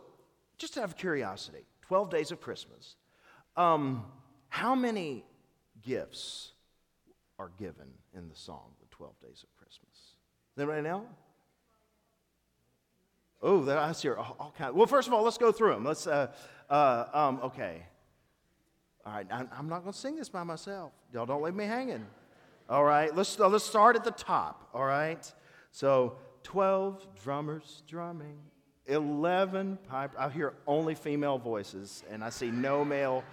just 0.58 0.76
out 0.78 0.84
of 0.84 0.96
curiosity, 0.96 1.64
12 1.82 2.10
days 2.10 2.30
of 2.30 2.40
Christmas, 2.40 2.96
um, 3.56 4.04
how 4.48 4.74
many 4.74 5.24
gifts 5.82 6.52
are 7.38 7.50
given 7.58 7.88
in 8.14 8.28
the 8.28 8.36
song, 8.36 8.72
The 8.80 8.86
12 8.94 9.20
Days 9.20 9.42
of 9.42 9.54
Christmas? 9.56 10.16
Does 10.54 10.62
anybody 10.62 10.82
know? 10.82 11.06
Oh, 13.42 13.68
I 13.76 13.92
see 13.92 14.08
all, 14.08 14.54
kinds. 14.56 14.74
Well, 14.74 14.86
first 14.86 15.08
of 15.08 15.14
all, 15.14 15.22
let's 15.22 15.38
go 15.38 15.50
through 15.50 15.72
them. 15.72 15.84
Let's. 15.84 16.06
Uh, 16.06 16.28
uh, 16.70 17.06
um, 17.12 17.40
okay. 17.42 17.82
All 19.04 19.12
right. 19.12 19.26
I'm, 19.30 19.48
I'm 19.56 19.68
not 19.68 19.80
going 19.80 19.92
to 19.92 19.98
sing 19.98 20.16
this 20.16 20.28
by 20.28 20.44
myself. 20.44 20.92
Y'all 21.12 21.26
don't 21.26 21.42
leave 21.42 21.54
me 21.54 21.64
hanging. 21.64 22.06
All 22.70 22.84
right. 22.84 23.14
Let's 23.14 23.38
uh, 23.40 23.48
let's 23.48 23.64
start 23.64 23.96
at 23.96 24.04
the 24.04 24.12
top. 24.12 24.68
All 24.72 24.84
right. 24.84 25.30
So 25.72 26.16
twelve 26.44 27.04
drummers 27.20 27.82
drumming, 27.88 28.38
eleven 28.86 29.76
pipe. 29.88 30.12
I 30.16 30.28
hear 30.28 30.54
only 30.66 30.94
female 30.94 31.38
voices, 31.38 32.04
and 32.10 32.22
I 32.22 32.30
see 32.30 32.50
no 32.50 32.84
male 32.84 33.24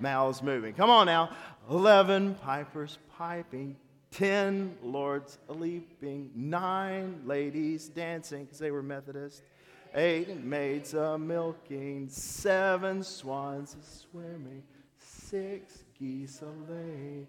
mouths 0.00 0.42
moving. 0.42 0.72
Come 0.72 0.88
on 0.88 1.06
now. 1.06 1.30
Eleven 1.68 2.36
pipers 2.36 2.98
piping. 3.18 3.76
Ten 4.10 4.74
lords 4.82 5.38
leaping, 5.48 6.30
nine 6.34 7.20
ladies 7.26 7.90
dancing 7.90 8.44
because 8.44 8.58
they 8.58 8.70
were 8.70 8.82
Methodist, 8.82 9.42
eight 9.94 10.42
maids 10.42 10.94
a 10.94 11.18
milking, 11.18 12.08
seven 12.08 13.02
swans 13.02 13.74
a 13.74 13.84
swimming, 13.84 14.62
six 14.98 15.84
geese 15.98 16.42
a 16.42 16.72
laying. 16.72 17.26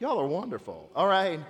Y'all 0.00 0.18
are 0.20 0.26
wonderful. 0.26 0.90
All 0.94 1.08
right. 1.08 1.40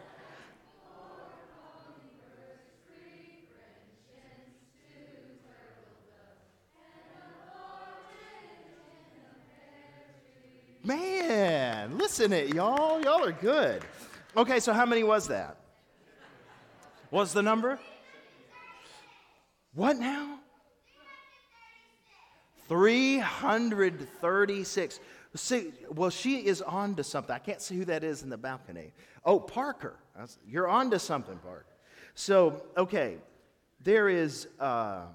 Man, 10.85 11.99
listen 11.99 12.33
it, 12.33 12.55
y'all. 12.55 13.03
Y'all 13.03 13.23
are 13.23 13.33
good. 13.33 13.83
Okay, 14.35 14.59
so 14.61 14.73
how 14.73 14.87
many 14.87 15.03
was 15.03 15.29
that? 15.29 15.59
What's 17.11 17.33
the 17.33 17.43
number? 17.43 17.81
What 19.75 19.97
now? 19.97 20.41
336. 22.69 25.01
See, 25.35 25.73
well, 25.91 26.11
she 26.11 26.47
is 26.47 26.61
on 26.61 26.95
to 26.97 27.05
something. 27.05 27.35
I 27.35 27.39
can't 27.39 27.63
see 27.63 27.77
who 27.77 27.87
that 27.87 28.05
is 28.05 28.23
in 28.23 28.29
the 28.29 28.37
balcony. 28.37 28.93
Oh, 29.25 29.41
Parker. 29.41 29.97
You're 30.47 30.69
on 30.69 30.91
to 30.91 30.99
something, 30.99 31.39
Parker. 31.39 31.65
So, 32.15 32.63
okay, 32.77 33.17
there 33.83 34.11
is, 34.11 34.49
uh, 34.61 35.07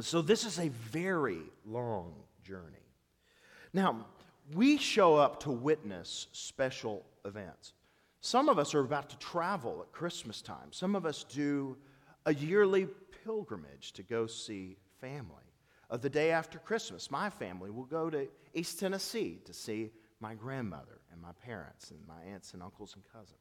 so, 0.00 0.20
this 0.20 0.44
is 0.44 0.58
a 0.58 0.68
very 0.68 1.40
long 1.64 2.14
journey. 2.42 2.76
Now, 3.72 4.06
we 4.54 4.76
show 4.76 5.16
up 5.16 5.40
to 5.40 5.50
witness 5.50 6.26
special 6.32 7.04
events. 7.24 7.72
Some 8.20 8.48
of 8.48 8.58
us 8.58 8.74
are 8.74 8.80
about 8.80 9.08
to 9.10 9.18
travel 9.18 9.82
at 9.82 9.92
Christmas 9.92 10.42
time. 10.42 10.72
Some 10.72 10.96
of 10.96 11.06
us 11.06 11.24
do 11.24 11.76
a 12.26 12.34
yearly 12.34 12.88
pilgrimage 13.24 13.92
to 13.92 14.02
go 14.02 14.26
see 14.26 14.76
family. 15.00 15.45
Uh, 15.88 15.96
the 15.96 16.10
day 16.10 16.30
after 16.30 16.58
Christmas, 16.58 17.10
my 17.10 17.30
family 17.30 17.70
will 17.70 17.84
go 17.84 18.10
to 18.10 18.28
East 18.54 18.80
Tennessee 18.80 19.40
to 19.44 19.52
see 19.52 19.90
my 20.20 20.34
grandmother 20.34 21.00
and 21.12 21.20
my 21.20 21.32
parents 21.44 21.90
and 21.90 22.00
my 22.06 22.20
aunts 22.32 22.54
and 22.54 22.62
uncles 22.62 22.94
and 22.94 23.04
cousins. 23.12 23.38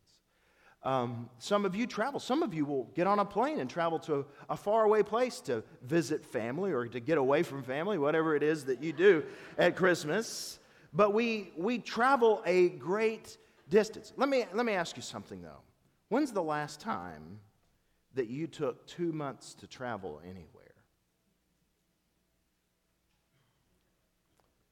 Um, 0.83 1.29
some 1.39 1.65
of 1.65 1.75
you 1.75 1.87
travel. 1.87 2.19
Some 2.19 2.43
of 2.43 2.53
you 2.53 2.63
will 2.63 2.83
get 2.95 3.07
on 3.07 3.17
a 3.17 3.25
plane 3.25 3.59
and 3.59 3.67
travel 3.67 3.97
to 3.99 4.25
a 4.49 4.55
faraway 4.55 5.01
place 5.01 5.41
to 5.41 5.63
visit 5.81 6.23
family 6.23 6.71
or 6.71 6.85
to 6.87 6.99
get 6.99 7.17
away 7.17 7.41
from 7.41 7.63
family, 7.63 7.97
whatever 7.97 8.35
it 8.35 8.43
is 8.43 8.65
that 8.65 8.83
you 8.83 8.93
do 8.93 9.23
at 9.57 9.75
Christmas. 9.75 10.59
But 10.93 11.13
we, 11.13 11.51
we 11.57 11.79
travel 11.79 12.43
a 12.45 12.69
great 12.69 13.37
distance. 13.67 14.13
Let 14.15 14.29
me, 14.29 14.45
let 14.53 14.65
me 14.65 14.73
ask 14.73 14.95
you 14.95 15.01
something, 15.01 15.41
though. 15.41 15.61
When's 16.09 16.31
the 16.31 16.43
last 16.43 16.79
time 16.79 17.39
that 18.13 18.27
you 18.27 18.45
took 18.45 18.85
two 18.85 19.11
months 19.11 19.55
to 19.55 19.67
travel 19.67 20.21
anywhere? 20.23 20.54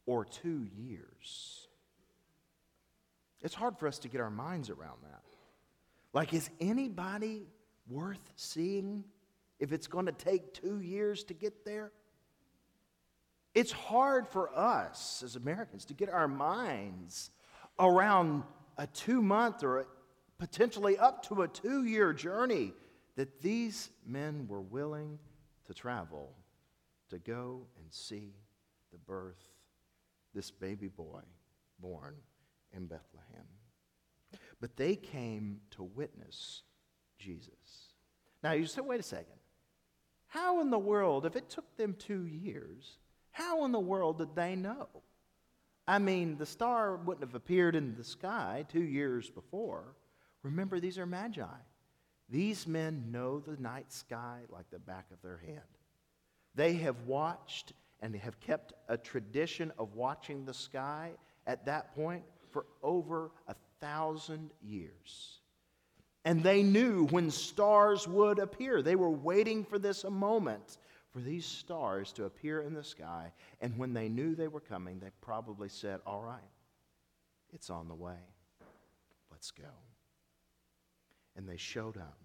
Or 0.05 0.25
two 0.25 0.67
years? 0.75 1.67
It's 3.41 3.53
hard 3.53 3.77
for 3.77 3.87
us 3.87 3.99
to 3.99 4.07
get 4.07 4.21
our 4.21 4.29
minds 4.29 4.69
around 4.69 4.99
that. 5.03 5.23
Like, 6.13 6.33
is 6.33 6.49
anybody 6.59 7.47
worth 7.89 8.31
seeing 8.35 9.03
if 9.59 9.71
it's 9.71 9.87
going 9.87 10.05
to 10.05 10.11
take 10.11 10.53
two 10.53 10.79
years 10.79 11.23
to 11.25 11.33
get 11.33 11.65
there? 11.65 11.91
It's 13.53 13.71
hard 13.71 14.27
for 14.27 14.57
us 14.57 15.21
as 15.23 15.35
Americans 15.35 15.85
to 15.85 15.93
get 15.93 16.09
our 16.09 16.27
minds 16.27 17.31
around 17.79 18.43
a 18.77 18.87
two 18.87 19.21
month 19.21 19.63
or 19.63 19.85
potentially 20.37 20.97
up 20.97 21.23
to 21.27 21.43
a 21.43 21.47
two 21.47 21.83
year 21.83 22.13
journey 22.13 22.73
that 23.15 23.41
these 23.41 23.91
men 24.05 24.47
were 24.47 24.61
willing 24.61 25.19
to 25.67 25.73
travel 25.73 26.33
to 27.09 27.19
go 27.19 27.67
and 27.77 27.85
see 27.91 28.33
the 28.91 28.97
birth, 28.97 29.52
this 30.33 30.51
baby 30.51 30.87
boy 30.87 31.21
born 31.79 32.15
in 32.75 32.85
Bethlehem. 32.85 33.45
But 34.59 34.77
they 34.77 34.95
came 34.95 35.59
to 35.71 35.83
witness 35.83 36.63
Jesus. 37.19 37.93
Now 38.43 38.53
you 38.53 38.65
say, 38.65 38.81
wait 38.81 38.99
a 38.99 39.03
second. 39.03 39.35
How 40.27 40.61
in 40.61 40.71
the 40.71 40.79
world, 40.79 41.25
if 41.25 41.35
it 41.35 41.49
took 41.49 41.77
them 41.77 41.95
two 41.97 42.25
years, 42.25 42.97
how 43.31 43.65
in 43.65 43.71
the 43.71 43.79
world 43.79 44.17
did 44.17 44.35
they 44.35 44.55
know? 44.55 44.87
I 45.87 45.99
mean, 45.99 46.37
the 46.37 46.45
star 46.45 46.95
wouldn't 46.95 47.25
have 47.25 47.35
appeared 47.35 47.75
in 47.75 47.95
the 47.95 48.03
sky 48.03 48.65
two 48.69 48.83
years 48.83 49.29
before. 49.29 49.95
Remember, 50.41 50.79
these 50.79 50.97
are 50.97 51.05
magi. 51.05 51.45
These 52.29 52.67
men 52.67 53.11
know 53.11 53.39
the 53.39 53.61
night 53.61 53.91
sky 53.91 54.41
like 54.49 54.69
the 54.71 54.79
back 54.79 55.05
of 55.11 55.21
their 55.21 55.37
hand. 55.45 55.59
They 56.55 56.73
have 56.75 57.01
watched 57.05 57.73
and 58.03 58.13
they 58.13 58.19
have 58.19 58.37
kept 58.41 58.73
a 58.89 58.97
tradition 58.97 59.71
of 59.79 59.95
watching 59.95 60.43
the 60.43 60.53
sky 60.53 61.11
at 61.47 61.65
that 61.65 61.95
point 61.95 62.21
for 62.51 62.65
over 62.83 63.31
a 63.47 63.55
thousand 63.79 64.51
years. 64.61 65.39
And 66.25 66.43
they 66.43 66.63
knew 66.63 67.07
when 67.07 67.31
stars 67.31 68.05
would 68.05 68.39
appear. 68.39 68.81
They 68.81 68.97
were 68.97 69.09
waiting 69.09 69.63
for 69.63 69.79
this 69.79 70.03
moment 70.03 70.79
for 71.13 71.19
these 71.19 71.45
stars 71.45 72.11
to 72.13 72.25
appear 72.25 72.61
in 72.61 72.73
the 72.73 72.83
sky. 72.83 73.31
And 73.61 73.77
when 73.77 73.93
they 73.93 74.09
knew 74.09 74.35
they 74.35 74.49
were 74.49 74.59
coming, 74.59 74.99
they 74.99 75.11
probably 75.21 75.69
said, 75.69 76.01
All 76.05 76.21
right, 76.21 76.41
it's 77.53 77.69
on 77.69 77.87
the 77.87 77.95
way. 77.95 78.19
Let's 79.31 79.51
go. 79.51 79.63
And 81.37 81.47
they 81.47 81.57
showed 81.57 81.97
up. 81.97 82.17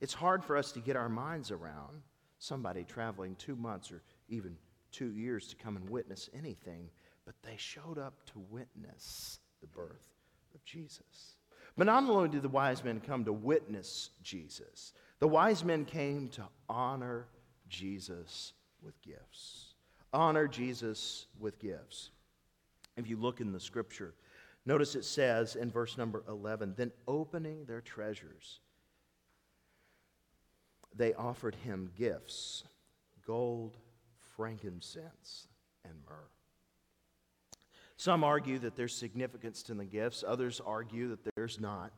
It's 0.00 0.14
hard 0.14 0.42
for 0.42 0.56
us 0.56 0.72
to 0.72 0.80
get 0.80 0.96
our 0.96 1.10
minds 1.10 1.50
around 1.50 2.02
somebody 2.38 2.84
traveling 2.84 3.36
two 3.36 3.54
months 3.54 3.92
or 3.92 4.02
even 4.32 4.56
two 4.90 5.12
years 5.12 5.46
to 5.48 5.56
come 5.56 5.76
and 5.76 5.88
witness 5.88 6.28
anything, 6.36 6.88
but 7.24 7.34
they 7.42 7.56
showed 7.56 7.98
up 7.98 8.14
to 8.26 8.40
witness 8.50 9.38
the 9.60 9.66
birth 9.66 10.08
of 10.54 10.64
Jesus. 10.64 11.36
But 11.76 11.86
not 11.86 12.04
only 12.04 12.28
did 12.28 12.42
the 12.42 12.48
wise 12.48 12.82
men 12.82 13.00
come 13.00 13.24
to 13.24 13.32
witness 13.32 14.10
Jesus, 14.22 14.92
the 15.20 15.28
wise 15.28 15.64
men 15.64 15.84
came 15.84 16.28
to 16.30 16.42
honor 16.68 17.26
Jesus 17.68 18.52
with 18.82 19.00
gifts. 19.02 19.74
Honor 20.12 20.48
Jesus 20.48 21.26
with 21.38 21.58
gifts. 21.58 22.10
If 22.96 23.08
you 23.08 23.16
look 23.16 23.40
in 23.40 23.52
the 23.52 23.60
scripture, 23.60 24.14
notice 24.66 24.94
it 24.94 25.04
says 25.04 25.56
in 25.56 25.70
verse 25.70 25.96
number 25.96 26.24
11 26.28 26.74
then 26.76 26.92
opening 27.06 27.64
their 27.64 27.80
treasures, 27.80 28.60
they 30.94 31.14
offered 31.14 31.54
him 31.54 31.90
gifts 31.96 32.64
gold, 33.26 33.76
frankincense, 34.36 35.48
and 35.84 35.94
myrrh. 36.08 36.28
Some 37.96 38.24
argue 38.24 38.58
that 38.60 38.74
there's 38.74 38.94
significance 38.94 39.62
to 39.64 39.74
the 39.74 39.84
gifts, 39.84 40.24
others 40.26 40.60
argue 40.64 41.08
that 41.10 41.34
there's 41.36 41.60
not. 41.60 41.92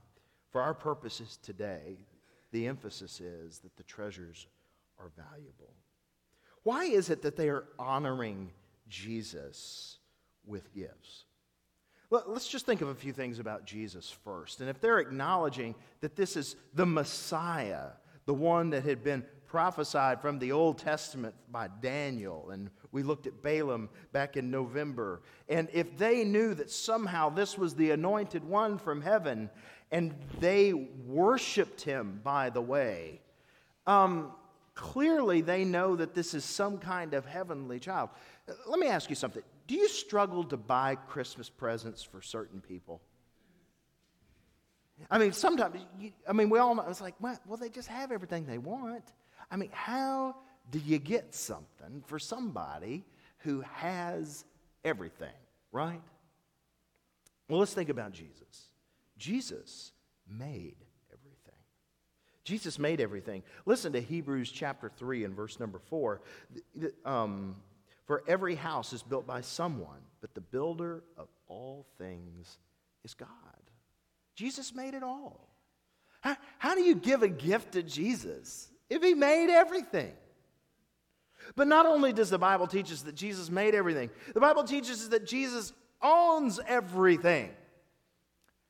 For 0.50 0.61
our 0.61 0.75
purposes 0.75 1.38
today, 1.43 1.99
the 2.53 2.67
emphasis 2.67 3.21
is 3.21 3.59
that 3.61 3.76
the 3.76 3.83
treasures 3.83 4.47
are 4.99 5.11
valuable. 5.17 5.73
Why 6.62 6.85
is 6.85 7.11
it 7.11 7.23
that 7.23 7.37
they 7.37 7.49
are 7.49 7.64
honoring 7.79 8.50
Jesus 8.88 9.99
with 10.47 10.73
gifts? 10.75 11.25
Let's 12.11 12.49
just 12.49 12.64
think 12.67 12.81
of 12.81 12.88
a 12.88 12.95
few 12.95 13.12
things 13.12 13.38
about 13.38 13.64
Jesus 13.64 14.09
first. 14.25 14.61
And 14.61 14.71
if 14.71 14.81
they're 14.81 15.00
acknowledging 15.00 15.75
that 16.00 16.14
this 16.14 16.37
is 16.37 16.55
the 16.75 16.87
Messiah, 16.87 17.88
the 18.26 18.35
one 18.35 18.71
that 18.71 18.85
had 18.85 19.03
been 19.03 19.25
prophesied 19.54 20.20
from 20.20 20.40
the 20.40 20.50
Old 20.50 20.78
Testament 20.78 21.32
by 21.52 21.68
Daniel, 21.80 22.50
and 22.50 22.70
we 22.90 23.04
looked 23.04 23.28
at 23.28 23.40
Balaam 23.40 23.88
back 24.11 24.37
in 24.37 24.50
November. 24.50 25.23
And 25.49 25.68
if 25.73 25.96
they 25.96 26.24
knew 26.24 26.55
that 26.55 26.72
somehow 26.72 27.29
this 27.29 27.57
was 27.57 27.76
the 27.76 27.92
anointed 27.92 28.42
one 28.42 28.79
from 28.79 29.00
heaven, 29.00 29.48
and 29.92 30.12
they 30.40 30.72
worshiped 30.72 31.83
him, 31.83 32.20
by 32.24 32.50
the 32.50 32.61
way, 32.61 33.20
um, 33.87 34.33
clearly 34.74 35.40
they 35.40 35.64
know 35.64 35.94
that 35.94 36.14
this 36.14 36.35
is 36.35 36.44
some 36.44 36.79
kind 36.79 37.14
of 37.14 37.24
heavenly 37.24 37.79
child. 37.79 38.11
Let 38.66 38.81
me 38.81 38.88
ask 38.88 39.09
you 39.09 39.14
something. 39.14 39.44
Do 39.68 39.76
you 39.76 39.87
struggle 39.87 40.42
to 40.46 40.57
buy 40.57 40.96
Christmas 40.96 41.48
presents 41.48 42.02
for 42.02 42.20
certain 42.20 42.61
people? 42.61 43.00
I 45.09 45.18
mean, 45.18 45.31
sometimes, 45.31 45.76
I 46.29 46.33
mean, 46.33 46.50
we 46.50 46.59
all 46.59 46.74
know, 46.74 46.85
it's 46.88 47.00
like, 47.00 47.14
well, 47.20 47.38
they 47.57 47.68
just 47.68 47.87
have 47.87 48.11
everything 48.11 48.46
they 48.46 48.59
want. 48.59 49.12
I 49.50 49.57
mean, 49.57 49.70
how 49.72 50.37
do 50.70 50.78
you 50.78 50.98
get 50.98 51.35
something 51.35 52.02
for 52.07 52.18
somebody 52.18 53.04
who 53.38 53.61
has 53.61 54.44
everything, 54.85 55.35
right? 55.72 56.00
Well, 57.48 57.61
let's 57.61 57.74
think 57.74 57.90
about 57.90 58.12
Jesus. 58.12 58.68
Jesus 59.18 59.92
made 60.28 60.76
everything. 61.12 61.61
Jesus 62.44 62.78
made 62.78 63.00
everything. 63.00 63.42
Listen 63.66 63.92
to 63.92 64.00
Hebrews 64.00 64.50
chapter 64.50 64.90
3 64.96 65.24
and 65.24 65.35
verse 65.35 65.61
number 65.61 65.78
4. 65.78 66.20
Um, 67.04 67.57
For 68.07 68.22
every 68.26 68.54
house 68.54 68.92
is 68.92 69.02
built 69.02 69.26
by 69.26 69.40
someone, 69.42 70.00
but 70.20 70.35
the 70.35 70.40
builder 70.40 71.04
of 71.16 71.28
all 71.48 71.87
things 71.98 72.59
is 73.04 73.14
God. 73.14 73.28
Jesus 74.35 74.74
made 74.74 74.94
it 74.94 75.02
all. 75.02 75.48
How, 76.20 76.37
how 76.59 76.74
do 76.74 76.83
you 76.83 76.94
give 76.94 77.22
a 77.22 77.28
gift 77.28 77.72
to 77.72 77.83
Jesus 77.83 78.68
if 78.90 79.03
he 79.03 79.14
made 79.14 79.51
everything? 79.51 80.12
But 81.57 81.68
not 81.68 81.87
only 81.87 82.12
does 82.12 82.31
the 82.31 82.38
Bible 82.38 82.66
teach 82.66 82.90
us 82.90 83.03
that 83.03 83.14
Jesus 83.14 83.51
made 83.51 83.75
everything, 83.75 84.11
the 84.33 84.40
Bible 84.40 84.64
teaches 84.64 85.03
us 85.03 85.09
that 85.09 85.27
Jesus 85.27 85.73
owns 86.03 86.61
everything. 86.66 87.51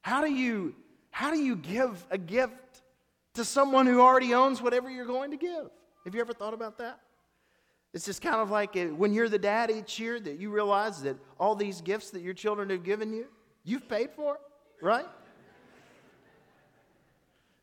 How 0.02 0.20
do 0.20 0.32
you, 0.32 0.74
how 1.10 1.30
do 1.30 1.38
you 1.38 1.56
give 1.56 2.06
a 2.10 2.18
gift 2.18 2.82
to 3.34 3.44
someone 3.44 3.86
who 3.86 4.00
already 4.00 4.34
owns 4.34 4.60
whatever 4.60 4.90
you're 4.90 5.06
going 5.06 5.30
to 5.30 5.36
give? 5.36 5.70
Have 6.04 6.14
you 6.14 6.20
ever 6.20 6.32
thought 6.32 6.54
about 6.54 6.78
that? 6.78 7.00
It's 7.92 8.04
just 8.04 8.20
kind 8.20 8.36
of 8.36 8.50
like 8.50 8.74
when 8.96 9.12
you're 9.12 9.28
the 9.28 9.38
dad 9.38 9.70
each 9.70 10.00
year 10.00 10.18
that 10.18 10.40
you 10.40 10.50
realize 10.50 11.02
that 11.02 11.16
all 11.38 11.54
these 11.54 11.80
gifts 11.80 12.10
that 12.10 12.22
your 12.22 12.34
children 12.34 12.68
have 12.70 12.82
given 12.82 13.12
you, 13.12 13.26
you've 13.62 13.88
paid 13.88 14.10
for, 14.10 14.38
right? 14.82 15.06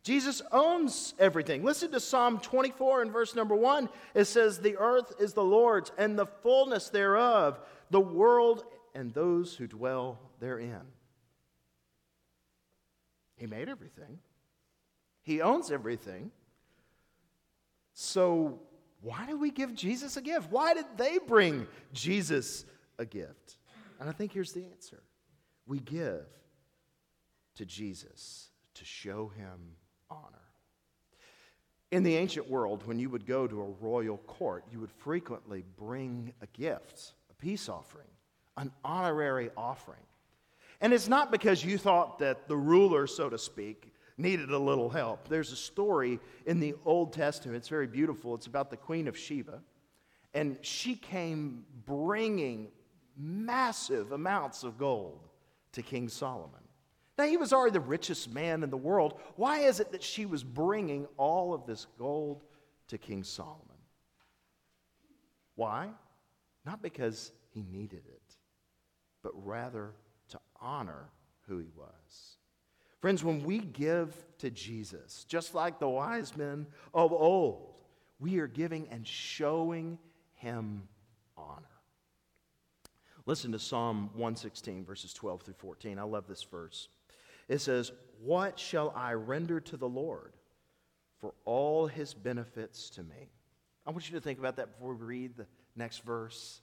Jesus 0.04 0.42
owns 0.52 1.14
everything. 1.20 1.64
Listen 1.64 1.92
to 1.92 2.00
Psalm 2.00 2.40
24 2.40 3.04
and 3.04 3.12
verse 3.12 3.36
number 3.36 3.56
1. 3.56 3.88
It 4.16 4.26
says, 4.26 4.60
The 4.60 4.78
earth 4.78 5.14
is 5.20 5.34
the 5.34 5.44
Lord's 5.44 5.92
and 5.98 6.18
the 6.18 6.26
fullness 6.26 6.90
thereof, 6.90 7.60
the 7.92 8.02
world 8.02 8.64
and 8.96 9.14
those 9.14 9.56
who 9.56 9.68
dwell 9.68 10.20
therein. 10.40 10.82
He 13.36 13.46
made 13.46 13.70
everything, 13.70 14.20
He 15.22 15.42
owns 15.42 15.72
everything. 15.72 16.32
So, 17.94 18.60
why 19.02 19.26
do 19.28 19.38
we 19.38 19.52
give 19.52 19.76
Jesus 19.76 20.16
a 20.16 20.22
gift? 20.22 20.52
Why 20.52 20.74
did 20.74 20.86
they 20.96 21.18
bring 21.20 21.68
Jesus 21.92 22.66
a 22.98 23.06
gift? 23.06 23.58
And 24.00 24.10
I 24.10 24.14
think 24.14 24.32
here's 24.32 24.54
the 24.54 24.66
answer 24.66 25.04
we 25.68 25.80
give 25.80 26.26
to 27.56 27.66
Jesus 27.66 28.50
to 28.76 28.86
show 28.86 29.28
Him 29.28 29.76
honor. 30.12 30.38
In 31.92 32.04
the 32.04 32.16
ancient 32.16 32.50
world, 32.50 32.86
when 32.86 33.00
you 33.00 33.10
would 33.10 33.26
go 33.26 33.48
to 33.48 33.62
a 33.62 33.70
royal 33.86 34.18
court, 34.20 34.64
you 34.72 34.80
would 34.80 34.92
frequently 34.92 35.64
bring 35.78 36.34
a 36.42 36.48
gift, 36.48 37.14
a 37.30 37.34
peace 37.34 37.68
offering, 37.68 38.08
an 38.58 38.72
honorary 38.84 39.50
offering. 39.58 40.00
And 40.80 40.94
it's 40.94 41.08
not 41.08 41.32
because 41.32 41.64
you 41.64 41.78
thought 41.78 42.20
that 42.20 42.48
the 42.48 42.56
ruler, 42.56 43.08
so 43.08 43.30
to 43.30 43.38
speak, 43.38 43.94
needed 44.18 44.52
a 44.52 44.58
little 44.58 44.90
help. 44.90 45.28
There's 45.28 45.52
a 45.52 45.58
story 45.58 46.20
in 46.46 46.60
the 46.60 46.76
Old 46.86 47.14
Testament, 47.14 47.58
it's 47.58 47.70
very 47.70 47.88
beautiful. 47.88 48.36
It's 48.36 48.48
about 48.48 48.70
the 48.70 48.78
Queen 48.78 49.08
of 49.08 49.18
Sheba. 49.18 49.62
And 50.34 50.58
she 50.62 50.96
came 50.96 51.66
bringing 51.86 52.70
massive 53.18 54.12
amounts 54.12 54.64
of 54.64 54.78
gold 54.78 55.20
to 55.74 55.82
King 55.82 56.08
Solomon. 56.08 56.62
Now, 57.18 57.26
he 57.26 57.38
was 57.38 57.54
already 57.54 57.74
the 57.74 57.80
richest 57.80 58.32
man 58.32 58.64
in 58.64 58.70
the 58.70 58.78
world. 58.78 59.20
Why 59.36 59.60
is 59.60 59.80
it 59.80 59.92
that 59.92 60.02
she 60.02 60.26
was 60.26 60.44
bringing 60.44 61.08
all 61.18 61.54
of 61.54 61.66
this 61.66 61.88
gold 61.98 62.44
to 62.88 62.98
King 62.98 63.24
Solomon? 63.24 63.62
Why? 65.56 65.90
Not 66.66 66.82
because 66.82 67.32
he 67.50 67.64
needed 67.64 68.04
it, 68.08 68.36
but 69.22 69.32
rather 69.46 69.92
to 70.30 70.40
honor 70.60 71.10
who 71.48 71.60
he 71.60 71.70
was. 71.76 72.38
Friends, 73.02 73.24
when 73.24 73.44
we 73.44 73.60
give 73.60 74.16
to 74.38 74.50
Jesus, 74.50 75.26
just 75.28 75.56
like 75.56 75.80
the 75.80 75.90
wise 75.90 76.38
men 76.38 76.68
of 76.94 77.12
old, 77.12 77.74
we 78.20 78.40
are 78.40 78.48
giving 78.48 78.88
and 78.90 79.06
showing 79.06 79.98
him 80.36 80.88
honor. 81.36 81.62
Listen 83.26 83.52
to 83.52 83.60
Psalm 83.60 84.10
116, 84.14 84.86
verses 84.86 85.14
12 85.14 85.42
through 85.42 85.54
14. 85.56 86.00
I 86.00 86.04
love 86.04 86.28
this 86.28 86.44
verse. 86.44 86.90
It 87.52 87.60
says, 87.60 87.92
What 88.24 88.58
shall 88.58 88.94
I 88.96 89.12
render 89.12 89.60
to 89.60 89.76
the 89.76 89.90
Lord 89.90 90.32
for 91.20 91.34
all 91.44 91.86
his 91.86 92.14
benefits 92.14 92.90
to 92.92 93.04
me? 93.04 93.30
I 93.86 93.92
want 93.92 94.10
you 94.10 94.16
to 94.16 94.22
think 94.22 94.40
about 94.40 94.56
that 94.56 94.72
before 94.72 94.96
we 94.96 95.06
read 95.06 95.36
the 95.36 95.46
next 95.76 96.06
verse. 96.06 96.62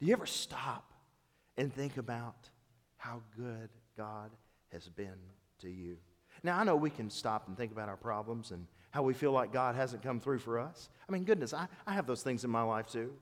Do 0.00 0.06
you 0.06 0.14
ever 0.14 0.24
stop 0.24 0.90
and 1.58 1.70
think 1.72 1.98
about 1.98 2.48
how 2.96 3.20
good 3.36 3.68
God 3.94 4.30
has 4.72 4.88
been 4.88 5.18
to 5.58 5.68
you? 5.68 5.98
Now, 6.42 6.58
I 6.58 6.64
know 6.64 6.76
we 6.76 6.88
can 6.88 7.10
stop 7.10 7.46
and 7.48 7.54
think 7.54 7.70
about 7.70 7.90
our 7.90 7.98
problems 7.98 8.52
and 8.52 8.66
how 8.90 9.02
we 9.02 9.12
feel 9.12 9.32
like 9.32 9.52
God 9.52 9.74
hasn't 9.74 10.02
come 10.02 10.18
through 10.18 10.38
for 10.38 10.58
us. 10.58 10.88
I 11.06 11.12
mean, 11.12 11.24
goodness, 11.24 11.52
I, 11.52 11.68
I 11.86 11.92
have 11.92 12.06
those 12.06 12.22
things 12.22 12.42
in 12.42 12.50
my 12.50 12.62
life 12.62 12.86
too. 12.86 13.12